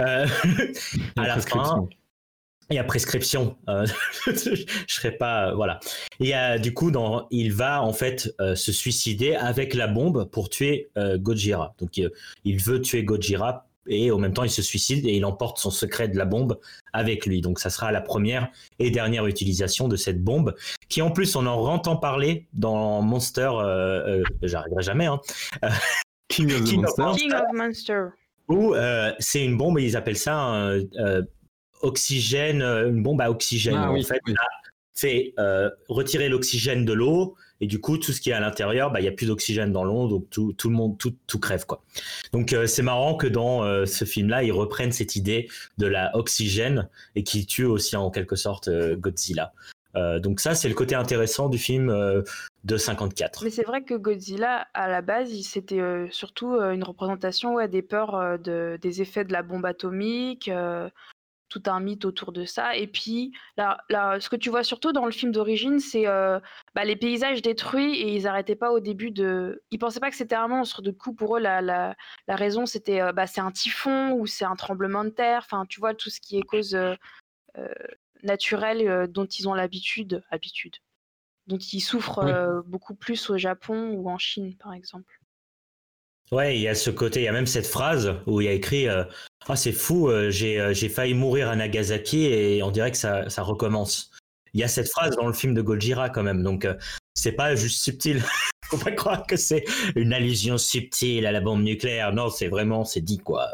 [0.00, 0.26] Euh,
[1.16, 1.88] à la fin,
[2.70, 3.56] il y a prescription.
[4.26, 5.80] Je serais pas, voilà.
[6.20, 10.50] Et euh, du coup, dans, il va en fait se suicider avec la bombe pour
[10.50, 11.74] tuer Gojira.
[11.78, 12.00] Donc,
[12.44, 15.70] il veut tuer Gojira et en même temps, il se suicide et il emporte son
[15.70, 16.58] secret de la bombe
[16.92, 17.40] avec lui.
[17.40, 20.54] Donc, ça sera la première et dernière utilisation de cette bombe,
[20.88, 23.50] qui en plus, on en entend parler dans Monster.
[23.54, 25.06] Euh, euh, J'arriverai jamais.
[25.06, 25.20] Hein,
[26.28, 27.16] King of the King of Monsters.
[27.16, 28.04] King of Monster.
[28.48, 31.22] où euh, c'est une bombe, ils appellent ça un, euh,
[31.82, 33.76] oxygène, une bombe à oxygène.
[33.76, 34.34] Ah en oui, fait, oui.
[34.94, 38.90] fait euh, retirer l'oxygène de l'eau et du coup tout ce qui est à l'intérieur,
[38.90, 41.66] bah, il y a plus d'oxygène dans l'eau, donc tout, le monde, tout, tout crève
[41.66, 41.82] quoi.
[42.32, 46.16] Donc euh, c'est marrant que dans euh, ce film-là, ils reprennent cette idée de la
[46.16, 49.52] oxygène et qu'ils tuent aussi en quelque sorte euh, Godzilla.
[50.22, 51.92] Donc ça, c'est le côté intéressant du film
[52.62, 53.42] de 54.
[53.42, 55.80] Mais c'est vrai que Godzilla, à la base, c'était
[56.12, 60.48] surtout une représentation ouais, des peurs de, des effets de la bombe atomique,
[61.50, 62.76] tout un mythe autour de ça.
[62.76, 66.40] Et puis, là, là, ce que tu vois surtout dans le film d'origine, c'est euh,
[66.74, 69.62] bah, les paysages détruits et ils n'arrêtaient pas au début de.
[69.70, 70.80] Ils pensaient pas que c'était un monstre.
[70.80, 74.26] Du coup, pour eux, la, la, la raison, c'était euh, bah, c'est un typhon ou
[74.26, 75.42] c'est un tremblement de terre.
[75.44, 76.94] Enfin, tu vois, tout ce qui est cause euh,
[78.22, 80.24] naturelle dont ils ont l'habitude.
[80.30, 80.76] habitude
[81.46, 82.62] dont ils souffrent Oui.
[82.66, 85.18] beaucoup plus au Japon ou en Chine, par exemple.
[86.30, 88.48] Ouais, il y a ce côté, il y a même cette phrase où il y
[88.48, 89.02] a écrit euh,
[89.48, 92.96] Ah, c'est fou, euh, j'ai euh, j'ai failli mourir à Nagasaki et on dirait que
[92.96, 94.10] ça, ça recommence.
[94.52, 96.74] Il y a cette phrase dans le film de Gojira quand même, donc euh,
[97.14, 98.22] c'est pas juste subtil.
[98.64, 99.64] Faut pas croire que c'est
[99.96, 102.12] une allusion subtile à la bombe nucléaire.
[102.12, 103.48] Non, c'est vraiment, c'est dit quoi.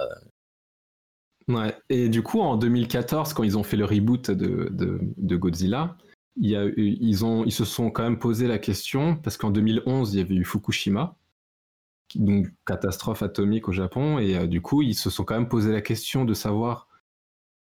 [1.49, 1.75] Ouais.
[1.89, 5.97] Et du coup, en 2014, quand ils ont fait le reboot de, de, Godzilla,
[6.37, 10.21] ils, ont, ils se sont quand même posé la question, parce qu'en 2011, il y
[10.21, 11.17] avait eu Fukushima,
[12.19, 15.73] donc catastrophe atomique au Japon, et euh, du coup, ils se sont quand même posé
[15.73, 16.89] la question de savoir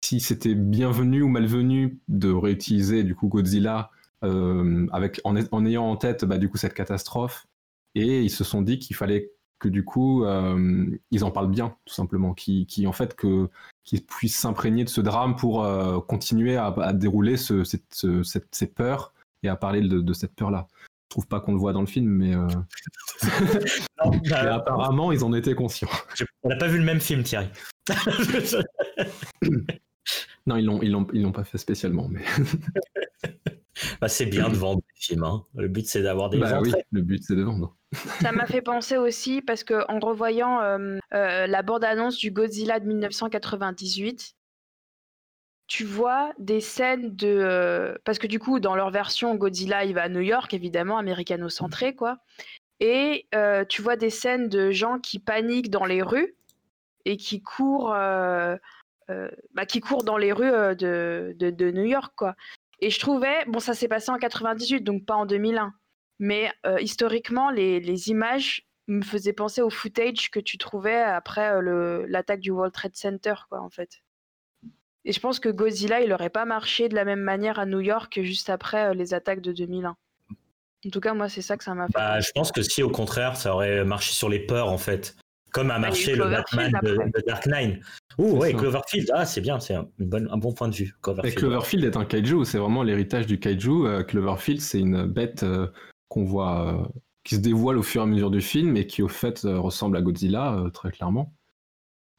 [0.03, 3.89] si c'était bienvenu ou malvenu de réutiliser du coup Godzilla
[4.23, 5.35] euh, avec, en,
[5.65, 7.47] ayant en tête bah, du coup cette catastrophe.
[7.95, 11.75] Et ils se sont dit qu'il fallait que du coup, euh, ils en parlent bien,
[11.85, 13.49] tout simplement, qui, en fait que
[13.83, 15.65] qu'ils puissent s'imprégner de ce drame pour
[16.07, 20.35] continuer à, dérouler ce, cette- ce- cette- ces peurs et à parler de, de cette
[20.35, 20.67] peur-là.
[21.07, 22.47] Je trouve pas qu'on le voit dans le film, mais, euh,
[24.03, 25.87] Non, mais bah, apparemment ils en étaient conscients.
[26.43, 27.47] on n'a pas vu le même film, Thierry.
[30.45, 32.21] Non, ils l'ont, ils l'ont, ils l'ont pas fait spécialement, mais
[33.99, 35.23] Bah, c'est bien de vendre des films.
[35.25, 35.43] hein.
[35.55, 37.75] Le but, c'est d'avoir des bah oui, le but c'est de vendre.
[38.21, 42.79] Ça m'a fait penser aussi parce que en revoyant euh, euh, la bande-annonce du Godzilla
[42.79, 44.35] de 1998,
[45.67, 49.93] tu vois des scènes de euh, parce que du coup dans leur version Godzilla il
[49.93, 52.19] va à New York évidemment américano-centré quoi
[52.79, 56.35] et euh, tu vois des scènes de gens qui paniquent dans les rues
[57.05, 58.55] et qui courent euh,
[59.53, 62.35] bah, qui courent dans les rues de, de, New York quoi
[62.79, 65.73] et je trouvais bon ça s'est passé en 98 donc pas en 2001
[66.19, 71.61] mais historiquement, les, les images me faisaient penser au footage que tu trouvais après
[72.07, 74.01] l'attaque du World Trade Center, quoi, en fait.
[75.07, 77.79] Et je pense que Godzilla, il aurait pas marché de la même manière à New
[77.79, 79.95] York juste après euh, les attaques de 2001.
[80.85, 81.93] En tout cas, moi, c'est ça que ça m'a fait.
[81.95, 85.15] Bah, je pense que si, au contraire, ça aurait marché sur les peurs, en fait.
[85.53, 87.79] Comme a marché le Cloverfield Batman de, Dark Knight.
[88.17, 88.57] Ouh, ouais, ça.
[88.57, 89.11] Cloverfield.
[89.13, 90.89] Ah, c'est bien, c'est un, bon point de vue.
[90.89, 91.37] Et Cloverfield.
[91.37, 93.87] Cloverfield est un kaiju, c'est vraiment l'héritage du kaiju.
[93.87, 95.67] Euh, Cloverfield, c'est une bête euh,
[96.09, 96.85] qu'on voit, euh,
[97.23, 99.95] qui se dévoile au fur et à mesure du film et qui au fait ressemble
[99.95, 101.33] à Godzilla très clairement.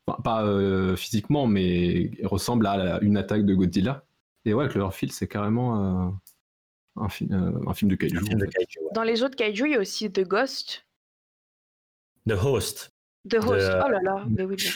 [0.09, 4.04] Enfin, pas euh, physiquement, mais ressemble à la- une attaque de Godzilla.
[4.46, 6.11] Et ouais, Cloverfield, c'est carrément euh,
[6.96, 8.16] un, fi- euh, un film de kaiju.
[8.16, 8.50] Un film en de fait.
[8.52, 8.90] kaiju, ouais.
[8.94, 10.86] Dans les autres kaiju, il y a aussi The Ghost,
[12.26, 12.90] The Host.
[13.28, 13.68] The Host.
[13.68, 14.70] De- Oh là là, mais oui, bien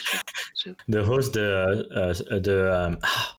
[0.55, 0.75] sûr.
[0.91, 1.41] The Host de.
[1.41, 3.37] euh, de euh, ah,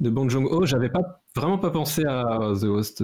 [0.00, 2.24] De Bong Joon-ho, j'avais pas vraiment pas pensé à
[2.60, 3.02] The Host,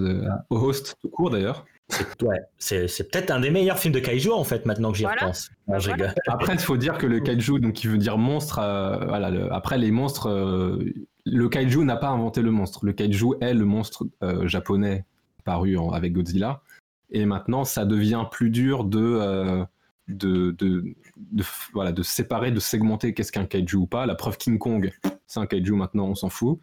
[0.50, 1.64] au Host tout court d'ailleurs.
[1.90, 4.98] C'est ouais, c'est c'est peut-être un des meilleurs films de kaiju, en fait, maintenant que
[4.98, 5.22] j'y Voilà.
[5.22, 5.50] repense.
[5.68, 6.08] Non, je Voilà.
[6.08, 6.22] rigole.
[6.28, 9.52] Après, il faut dire que le kaiju, donc qui veut dire monstre, euh, voilà, le-
[9.52, 10.84] après les monstres, euh,
[11.26, 12.84] le kaiju n'a pas inventé le monstre.
[12.84, 15.04] Le kaiju est le monstre euh, japonais
[15.44, 16.62] paru en- avec Godzilla.
[17.10, 19.64] Et maintenant, ça devient plus dur de, euh,
[20.08, 20.84] de, de,
[21.16, 24.06] de- voilà, de séparer, de segmenter qu'est-ce qu'un kaiju ou pas.
[24.06, 24.92] La preuve King Kong,
[25.26, 26.58] c'est un kaiju maintenant, on s'en fout.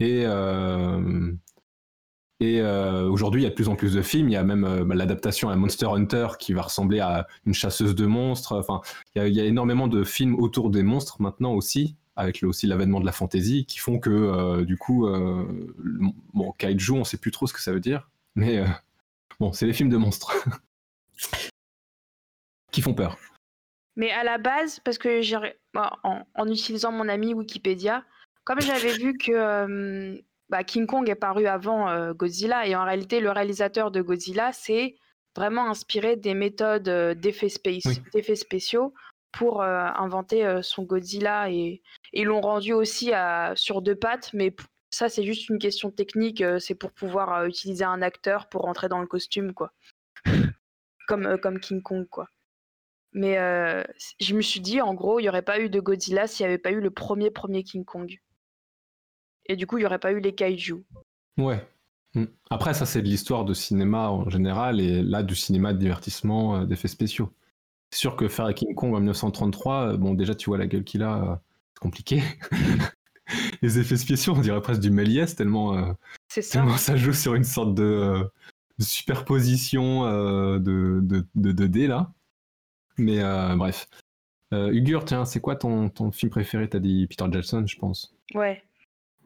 [0.00, 1.32] Et, euh,
[2.40, 4.28] et euh, aujourd'hui, il y a de plus en plus de films.
[4.28, 7.94] Il y a même euh, l'adaptation à Monster Hunter qui va ressembler à une chasseuse
[7.94, 8.52] de monstres.
[8.58, 8.80] Enfin,
[9.14, 13.06] il y, a, énormément de films autour des monstres maintenant aussi, avec aussi l'avènement de
[13.06, 15.06] la fantasy, qui font que euh, du coup,
[16.32, 18.64] bon, kaiju, on sait plus trop ce que ça veut dire, mais
[19.38, 20.34] bon, c'est les films de monstres
[22.72, 23.16] qui font peur.
[23.96, 25.38] Mais à la base, parce que j'ai,
[25.72, 28.04] bah, en, utilisant mon ami Wikipédia,
[28.42, 30.20] comme j'avais vu que
[30.50, 34.52] bah, King Kong est paru avant euh, Godzilla, et en réalité, le réalisateur de Godzilla
[34.52, 34.96] s'est
[35.36, 38.36] vraiment inspiré des méthodes euh, d'effets, Oui.
[38.36, 38.94] spéciaux
[39.32, 41.82] pour euh, inventer son Godzilla, et,
[42.12, 44.54] ils l'ont rendu aussi à- sur deux pattes, mais
[44.90, 49.00] ça, c'est juste une question technique, c'est pour pouvoir utiliser un acteur pour rentrer dans
[49.00, 49.72] le costume, quoi.
[51.08, 52.28] comme, comme King Kong, quoi.
[53.12, 53.34] Mais
[54.20, 56.52] je me suis dit, en gros, il n'y aurait pas eu de Godzilla s'il n'y
[56.52, 58.20] avait pas eu le premier premier King Kong.
[59.46, 60.84] Et du coup, il n'y aurait pas eu les kaiju.
[61.38, 61.66] Ouais.
[62.14, 62.24] Mm.
[62.50, 66.56] Après, ça, c'est de l'histoire de cinéma en général, et là, du cinéma de divertissement,
[66.56, 67.32] euh, d'effets spéciaux.
[67.90, 70.84] C'est sûr que faire King Kong en 1933, euh, bon, déjà, tu vois la gueule
[70.84, 71.36] qu'il a, euh,
[71.74, 72.22] c'est compliqué.
[73.62, 75.92] Les effets spéciaux, on dirait presque du Méliès, tellement, euh,
[76.28, 76.58] C'est ça.
[76.58, 78.28] tellement ça joue sur une sorte de,
[78.78, 80.02] de superposition
[80.58, 82.12] de, de, de 2D, là.
[82.98, 83.22] Mais
[83.56, 83.88] bref.
[84.52, 86.68] Ugur, tiens, c'est quoi ton, ton film préféré?
[86.68, 88.14] T'as dit Peter Jackson, je pense.
[88.34, 88.62] Ouais.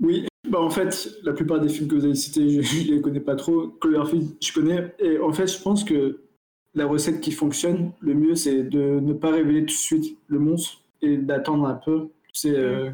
[0.01, 3.01] Oui, bah en fait, la plupart des films que vous avez cités, je, je les
[3.01, 3.69] connais pas trop.
[3.81, 4.95] Cloverfield, je connais.
[4.99, 6.21] Et en fait, je pense que
[6.75, 10.39] la recette qui fonctionne le mieux, c'est de ne pas révéler tout de suite le
[10.39, 12.09] monstre et d'attendre un peu.
[12.33, 12.91] C'est, euh,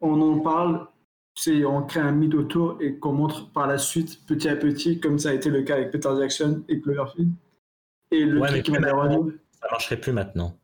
[0.00, 0.86] on en parle,
[1.34, 4.98] c'est on crée un mythe autour et qu'on montre par la suite, petit à petit,
[4.98, 7.30] comme ça a été le cas avec Peter Jackson et Cloverfield.
[8.10, 10.56] Et le Ouais, mais qui Ça marcherait plus maintenant.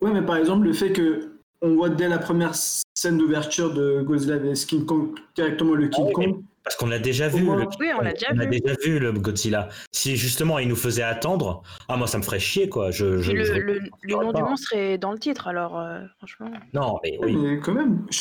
[0.00, 2.54] Ouais, mais par exemple, le fait que on voit dès la première
[3.00, 6.42] scène d'ouverture de Godzilla vs King Kong directement le King Ah mais- Kong.
[6.62, 7.42] Parce qu'on l'a déjà vu.
[7.46, 8.60] Le- Oui, on l'a déjà a vu.
[8.60, 9.70] déjà vu le Godzilla.
[9.92, 12.90] Si justement il nous faisait attendre, ah moi ça me ferait chier quoi.
[12.90, 16.02] Je, je, le, je- le- le nom du monstre est dans le titre, alors euh,
[16.18, 16.50] franchement.
[16.74, 17.34] Non mais oui.
[17.36, 18.04] Mais quand même.
[18.10, 18.18] je-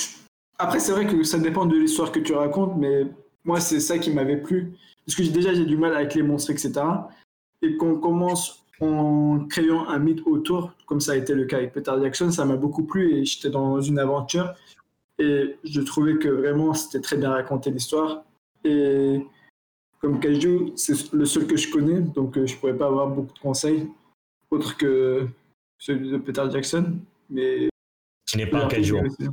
[0.58, 3.08] Après, c'est vrai que ça dépend de l'histoire que tu racontes, mais
[3.44, 4.74] moi, c'est ça qui m'avait plu.
[5.06, 6.72] Parce que déjà, j'ai du mal avec les monstres, etc.
[7.62, 11.74] Et qu'on commence en créant un mythe autour, comme ça a été le cas avec
[11.74, 14.54] Peter Jackson, ça m'a beaucoup plu et j'étais dans une aventure.
[15.18, 18.24] Et je trouvais que vraiment, c'était très bien raconté l'histoire.
[18.64, 19.26] Et
[20.00, 23.34] comme Kaiju, c'est le seul que je connais, donc euh, je pourrais pas avoir beaucoup
[23.34, 23.90] de conseils
[24.50, 25.28] autres que
[25.78, 26.98] celui de Peter Jackson.
[27.30, 27.68] Mais
[28.26, 28.96] Qui n'est pas un kaiju.
[29.06, 29.28] aussi.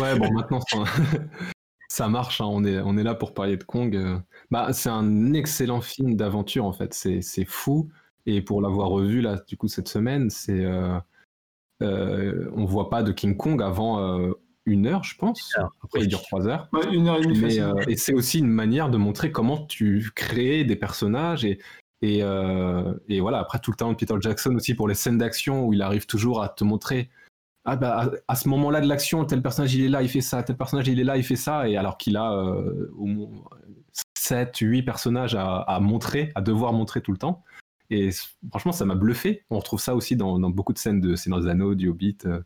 [0.00, 0.84] Ouais, bon, maintenant, c'est un-
[1.92, 3.94] ça marche, hein, on, est, on est là pour parler de Kong.
[3.94, 4.18] euh.
[4.50, 7.90] Bah, c'est un excellent film d'aventure en fait, c'est c'est fou.
[8.24, 10.64] Et pour l'avoir revu là, du coup, cette semaine, c'est.
[10.64, 10.98] euh,
[11.82, 14.32] euh, on voit pas de King Kong avant euh,
[14.64, 15.52] une heure, je pense.
[15.82, 16.68] Après, il dure trois heures.
[16.72, 19.66] Ouais, une heure et demie Mais, euh, et c'est aussi une manière de montrer comment
[19.66, 21.58] tu crées des personnages et,
[22.00, 25.18] et, euh, et voilà, après tout le temps de Peter Jackson aussi pour les scènes
[25.18, 27.10] d'action où il arrive toujours à te montrer
[27.64, 30.20] ah bah à, à ce moment-là de l'action, tel personnage il est là, il fait
[30.20, 33.06] ça, tel personnage il est là, il fait ça, et alors qu'il a euh, au
[33.06, 33.28] moins
[34.18, 37.42] 7, 8 personnages à, à montrer, à devoir montrer tout le temps.
[37.90, 38.10] Et
[38.50, 39.44] franchement, ça m'a bluffé.
[39.50, 42.16] On retrouve ça aussi dans, dans beaucoup de scènes de Seigneur des Anneaux, du Hobbit,
[42.24, 42.40] euh,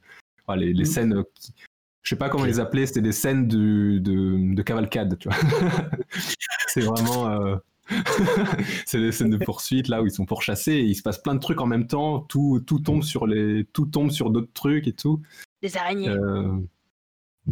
[0.57, 0.85] les, les Mhm.
[0.85, 1.55] scènes euh, qui,
[2.03, 5.39] je sais pas comment les appeler, c'était des scènes de cavalcade, tu vois.
[6.69, 7.29] c'est vraiment.
[7.31, 7.57] euh,
[8.87, 11.34] c'est des scènes de poursuite là où ils sont pourchassés et il se passe plein
[11.34, 12.20] de trucs en même temps.
[12.20, 15.22] Tout, tout tombe sur les, tout tombe sur d'autres trucs et tout.
[15.62, 16.09] Des araignées.
[16.09, 16.59] Euh,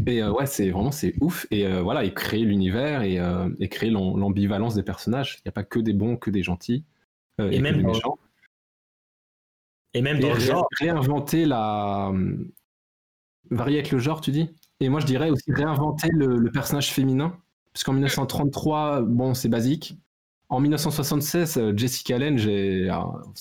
[0.07, 1.47] et euh, ouais, c'est vraiment c'est ouf.
[1.51, 5.37] Et euh, voilà, il crée l'univers et, euh, et crée l'am- l'ambivalence des personnages.
[5.39, 6.85] Il n'y a pas que des bons, que des gentils.
[7.41, 8.19] euh, Et même des dans- méchants.
[9.95, 12.13] Et même Et dans le ré- genre, réinventer la.
[13.51, 14.49] Varier avec le genre, tu dis?
[14.81, 17.39] Et moi, je dirais aussi réinventer le, le personnage féminin.
[17.73, 19.97] Parce qu'en 1933, bon, c'est basique.
[20.49, 22.97] En 1976, euh, Jessica Lange, est- euh,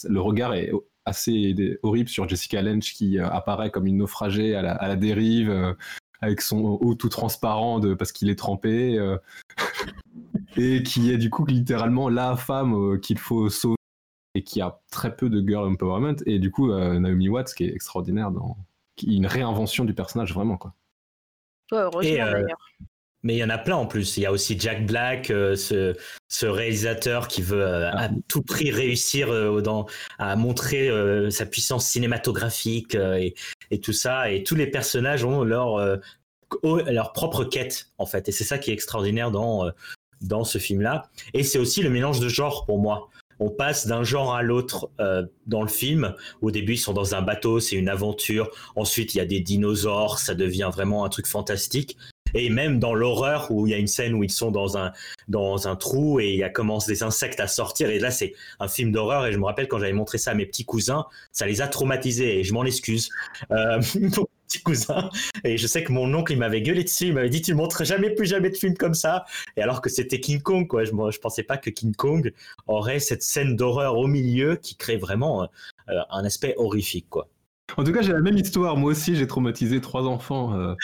[0.07, 0.71] le regard est
[1.05, 4.95] assez horrible sur Jessica Lange qui euh, apparaît comme une naufragée à la, à la
[4.95, 5.73] dérive, euh,
[6.21, 9.17] avec son haut tout transparent de, parce qu'il est trempé, euh,
[10.57, 13.75] et qui est du coup littéralement la femme euh, qu'il faut sauver
[14.35, 16.15] et qui a très peu de girl empowerment.
[16.25, 18.57] Et du coup, euh, Naomi Watts, qui est extraordinaire dans
[18.95, 20.73] qui- une réinvention du personnage vraiment quoi.
[21.71, 22.69] Ouais, heureusement Et, euh, d'ailleurs.
[23.23, 24.17] Mais il y en a plein en plus.
[24.17, 25.95] Il y a aussi Jack Black, euh, ce,
[26.27, 29.85] ce réalisateur qui veut euh, à tout prix réussir euh, dans,
[30.19, 30.91] à montrer
[31.31, 33.33] sa puissance cinématographique et,
[33.71, 34.29] et tout ça.
[34.29, 35.99] Et tous les personnages ont leur,
[36.63, 38.29] leur propre quête, en fait.
[38.29, 39.71] Et c'est ça qui est extraordinaire dans,
[40.21, 41.09] dans ce film-là.
[41.33, 43.09] Et c'est aussi le mélange de genres pour moi.
[43.39, 44.91] On passe d'un genre à l'autre
[45.47, 46.15] dans le film.
[46.41, 48.49] Au début, ils sont dans un bateau, c'est une aventure.
[48.75, 51.97] Ensuite, il y a des dinosaures, ça devient vraiment un truc fantastique.
[52.33, 54.91] Et même dans l'horreur, où il y a une scène où ils sont dans un,
[55.27, 57.89] dans un trou et il y a commence des insectes à sortir.
[57.89, 59.25] Et là, c'est un film d'horreur.
[59.25, 61.67] Et je me rappelle quand j'avais montré ça à mes petits cousins, ça les a
[61.67, 62.39] traumatisés.
[62.39, 63.09] Et je m'en excuse.
[63.51, 63.81] Euh,
[64.13, 65.09] pour mes petits cousins.
[65.43, 67.07] Et je sais que mon oncle, il m'avait gueulé dessus.
[67.07, 69.25] Il m'avait dit, tu montres jamais plus jamais de films comme ça.
[69.57, 70.83] Et alors que c'était King Kong, quoi.
[70.83, 72.33] Je, je pensais pas que King Kong
[72.67, 77.27] aurait cette scène d'horreur au milieu qui crée vraiment euh, un aspect horrifique, quoi.
[77.77, 78.77] En tout cas, j'ai la même histoire.
[78.77, 80.53] Moi aussi, j'ai traumatisé trois enfants.
[80.53, 80.75] Euh,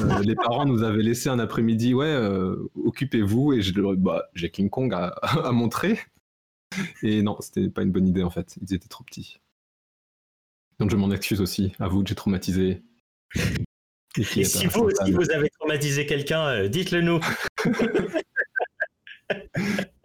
[0.00, 3.54] euh, les parents nous avaient laissé un après-midi, ouais, euh, occupez-vous.
[3.54, 3.60] Et
[3.96, 5.98] bah, j'ai King Kong à, à montrer.
[7.02, 8.56] Et non, c'était pas une bonne idée en fait.
[8.62, 9.40] Ils étaient trop petits.
[10.78, 11.72] Donc je m'en excuse aussi.
[11.80, 12.82] À vous, j'ai traumatisé.
[14.16, 15.12] Et Et si vous aussi responsable.
[15.12, 17.20] vous avez traumatisé quelqu'un, dites-le nous.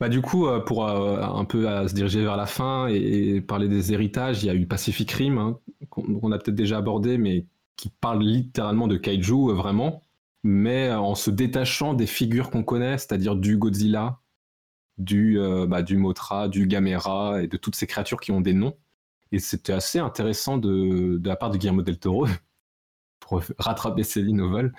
[0.00, 3.68] Bah, du coup, euh, pour euh, un peu se diriger vers la fin et, parler
[3.68, 5.58] des héritages, il y a eu Pacific Rim, hein,
[5.90, 7.46] qu'on a peut-être déjà abordé, mais
[7.76, 10.04] qui parle littéralement de kaiju, euh, vraiment,
[10.44, 14.20] mais en se détachant des figures qu'on connaît, c'est-à-dire du Godzilla,
[14.98, 15.38] du,
[15.68, 18.76] bah, du Mothra, du Gamera et de toutes ces créatures qui ont des noms.
[19.32, 22.26] Et c'était assez intéressant de, de la part de Guillermo del Toro,
[23.20, 24.72] pour rattraper Céline au vol.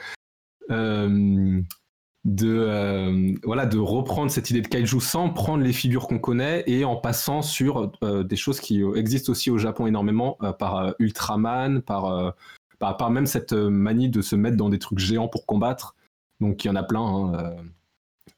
[2.26, 6.64] de euh, voilà de reprendre cette idée de kaiju sans prendre les figures qu'on connaît
[6.68, 10.94] et en passant sur euh, des choses qui existent aussi au Japon énormément euh, par
[11.00, 12.36] Ultraman par,
[12.78, 15.96] par par même cette manie de se mettre dans des trucs géants pour combattre
[16.42, 17.56] donc il y en a plein hein,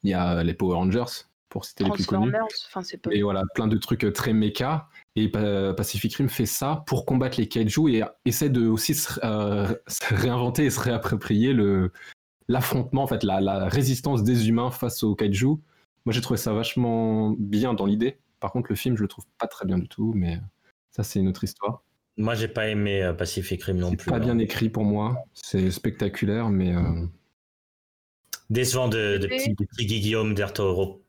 [0.03, 2.31] il y a les Power Rangers pour citer les plus connus
[2.73, 3.11] enfin pas.
[3.11, 4.87] et voilà, plein de trucs très méca.
[5.17, 9.11] Et Pa- Pacific Rim fait ça pour combattre les kaiju et essaie de aussi se,
[9.15, 11.91] se réinventer et se réapproprier le
[12.51, 15.47] l'affrontement, en fait, la, la résistance des humains face aux kaiju.
[16.05, 18.19] Moi, j'ai trouvé ça vachement bien dans l'idée.
[18.39, 20.39] Par contre, le film, je le trouve pas très bien du tout, mais
[20.91, 21.83] ça, c'est une autre histoire.
[22.17, 24.11] Moi, j'ai pas aimé euh, Pacific Rim non C'est plus.
[24.11, 24.25] pas non.
[24.25, 25.23] bien écrit pour moi.
[25.33, 27.05] C'est spectaculaire, mais euh,
[28.49, 31.01] Décevant de, de Et- petit, de petit Guillaume del Toro.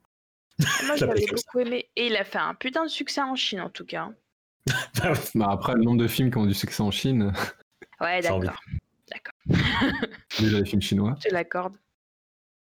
[0.87, 1.89] Moi j'avais beaucoup aimé.
[1.97, 4.11] Et il a fait un putain de succès en Chine en tout cas.
[5.35, 7.33] bah, après, le nombre de films qui ont du succès en Chine,
[8.01, 8.43] Ouais, d'accord.
[10.39, 11.15] Déjà les films chinois.
[11.27, 11.75] Je l'accorde.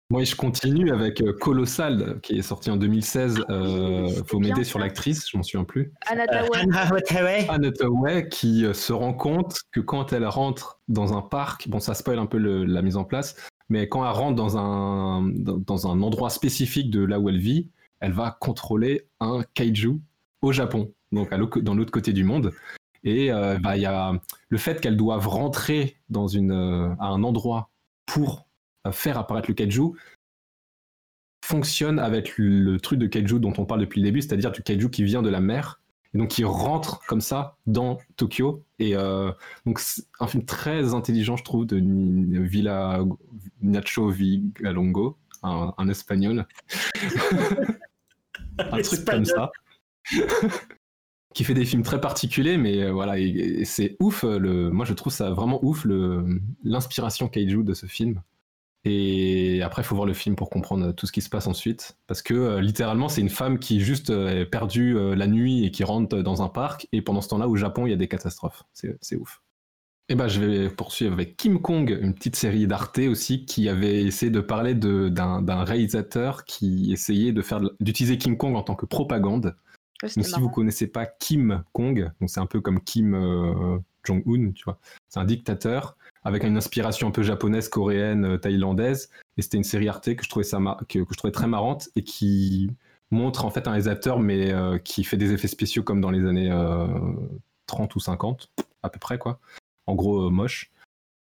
[0.09, 3.43] Moi, je continue avec euh, Colossal, qui est sorti en 2016.
[3.49, 5.91] Euh, c'était faut m'aider sur l'actrice, je m'en souviens plus.
[6.05, 6.47] Anatawa.
[6.59, 11.82] Euh, Hathaway, qui euh, se rend compte que quand elle rentre dans un parc, bon,
[11.82, 13.36] ça spoil un peu le- la mise en place,
[13.67, 17.39] mais quand elle rentre dans un, dans, dans un endroit spécifique de là où elle
[17.39, 17.69] vit,
[17.99, 19.99] elle va contrôler un kaiju
[20.41, 22.53] au Japon, donc à l'autre- dans l'autre côté du monde.
[23.04, 24.14] Et euh, bah, il y a
[24.50, 27.70] le fait qu'elles doivent rentrer dans une, euh, à un endroit
[28.06, 28.48] pour
[28.86, 29.93] euh, faire apparaître le kaiju
[31.45, 34.89] fonctionne avec le truc de kaiju dont on parle depuis le début, c'est-à-dire du kaiju
[34.89, 35.80] qui vient de la mer
[36.14, 38.66] et donc qui rentre comme ça dans Tokyo.
[38.80, 39.32] Et euh,
[39.66, 43.00] donc c'est un film très intelligent, je trouve, de Villa
[43.62, 46.45] Nacho Vigalongo, un, un espagnol.
[48.60, 49.52] un truc comme ça.
[51.38, 53.13] qui fait des films très particuliers, mais euh, voilà,
[53.63, 54.23] c'est ouf.
[54.23, 55.85] euh, Le, moi, je trouve ça vraiment ouf
[56.63, 58.23] l'inspiration kaiju de ce film.
[58.85, 61.95] Et après, il faut voir le film pour comprendre tout ce qui se passe ensuite.
[62.07, 65.63] Parce que euh, littéralement, c'est une femme qui juste euh, est perdue euh, la nuit
[65.63, 66.88] et qui rentre dans un parc.
[66.91, 68.63] Et pendant ce temps-là, au Japon, il y a des catastrophes.
[68.73, 69.43] C'est ouf.
[70.09, 74.01] Et ben, je vais poursuivre avec Kim Kong, une petite série d'Arte aussi, qui avait
[74.03, 77.31] essayé de parler d'un réalisateur qui essayait
[77.79, 79.55] d'utiliser Kim Kong en tant que propagande.
[80.04, 83.80] Ouais, Donc, si vous connaissez pas Kim Kong, donc c'est un peu comme Kim euh,
[84.04, 84.80] Jong-un, tu vois.
[85.10, 89.10] C'est un dictateur avec une inspiration un peu japonaise, coréenne, euh, thaïlandaise.
[89.38, 91.48] Et c'était une série Arte que je trouvais ça mar- que, que je trouvais très
[91.48, 92.70] marrante et qui
[93.12, 96.26] montre en fait un réalisateur mais euh, qui fait des effets spéciaux comme dans les
[96.28, 96.88] années euh,
[97.68, 98.52] 30 ou 50
[98.84, 99.39] à peu près quoi.
[99.88, 100.72] En gros moche.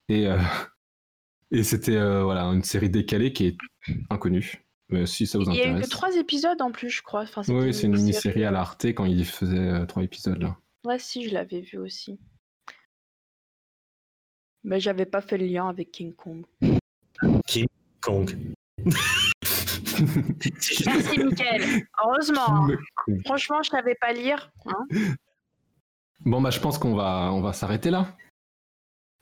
[0.07, 0.27] Et
[1.51, 3.57] et c'était voilà une série décalée qui est
[4.09, 4.63] inconnue.
[4.91, 7.21] Mais si ça vous Il y a eu que trois épisodes en plus, je crois.
[7.21, 8.43] Enfin, Oui, c'est une mini-série.
[8.43, 10.57] à la Arte quand il faisait euh, trois épisodes là.
[10.83, 12.19] Ouais, si, je l'avais vu aussi.
[14.63, 16.43] Mais j'avais pas fait le lien avec King Kong.
[18.01, 18.35] Kong.
[20.85, 21.87] Merci, Mickaël.
[22.03, 22.67] Heureusement.
[22.67, 22.67] hein.
[23.25, 24.51] Franchement, je savais pas lire.
[24.65, 24.87] hein.
[26.21, 28.15] Bon, bah, je pense qu'on va, on va s'arrêter là.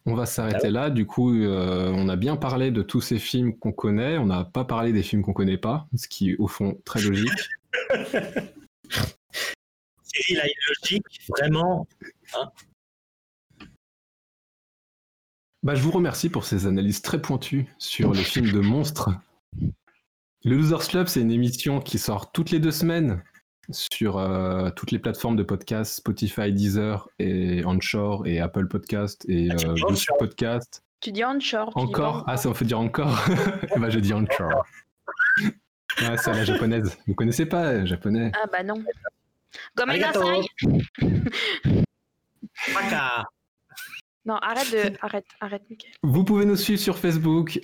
[0.10, 0.90] On va s'arrêter là.
[0.90, 4.18] Du coup, euh, on a bien parlé de tous ces films qu'on connaît.
[4.18, 7.00] On n'a pas parlé des films qu'on connaît pas, ce qui est au fond très
[7.00, 7.30] logique.
[10.04, 11.88] Cyril a une logique, vraiment.
[15.62, 19.12] Bah, je vous remercie pour ces analyses très pointues sur les films de monstres.
[20.44, 23.22] Le Losers Club, c'est une émission qui sort toutes les deux semaines
[23.72, 29.50] sur euh, toutes les plateformes de podcast, Spotify, Deezer et Anchor et Apple Podcast et
[29.52, 29.76] Ah, euh,
[30.18, 30.84] Podcast.
[31.02, 31.72] Tu dis onshore.
[31.76, 32.24] Encore?
[32.28, 33.18] Ah, ça on fait dire encore?
[33.78, 34.66] Bah, je dis Anchor.
[36.02, 36.98] Ouais, c'est la japonaise.
[37.08, 38.32] Vous connaissez pas euh, japonais?
[38.42, 38.84] Ah bah non.
[42.76, 43.26] Waka.
[44.26, 44.98] Non, arrête de.
[45.02, 45.94] Arrête, arrête, Mickaël.
[46.04, 47.60] Vous pouvez nous suivre sur Facebook,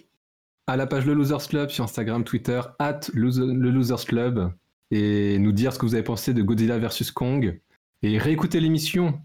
[0.68, 4.51] à la page Le Losers Club, sur Instagram, Twitter, at Loser- le Losers Club,
[4.92, 7.60] et nous dire ce que vous avez pensé de Godzilla vs Kong,
[8.04, 9.20] et réécouter l'émission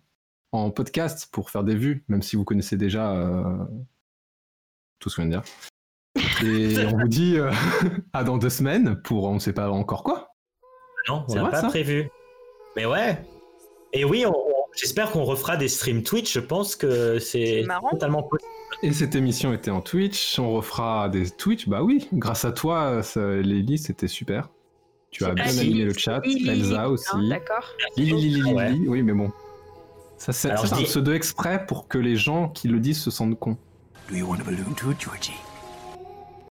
[0.53, 3.43] en podcast pour faire des vues, même si vous connaissez déjà euh,
[4.99, 6.45] tout ce qu'on vient de dire.
[6.45, 7.51] Et on vous dit euh,
[8.13, 10.35] à dans deux semaines pour on ne sait pas encore quoi.
[11.09, 12.09] Non, on C'est n'a pas ça prévu.
[12.77, 13.23] Mais ouais.
[13.93, 16.33] Et oui, on- on- j'espère qu'on refera des streams Twitch.
[16.33, 18.51] Je pense que c'est totalement possible.
[18.83, 23.03] Et cette émission était en Twitch, on refera des Twitch, bah oui, grâce à toi,
[23.03, 24.49] ça- Lily, c'était super.
[25.11, 27.29] Tu as bien animé le chat, Elsa hein, aussi.
[27.29, 27.69] D'accord.
[27.97, 28.75] Lily, Lily, Lily, Ouais.
[28.87, 29.31] oui, mais bon.
[30.17, 33.57] Ça, c'est un pseudo exprès pour que les gens qui le disent se sentent cons.
[34.09, 35.33] Do you want a balloon too, Georgie?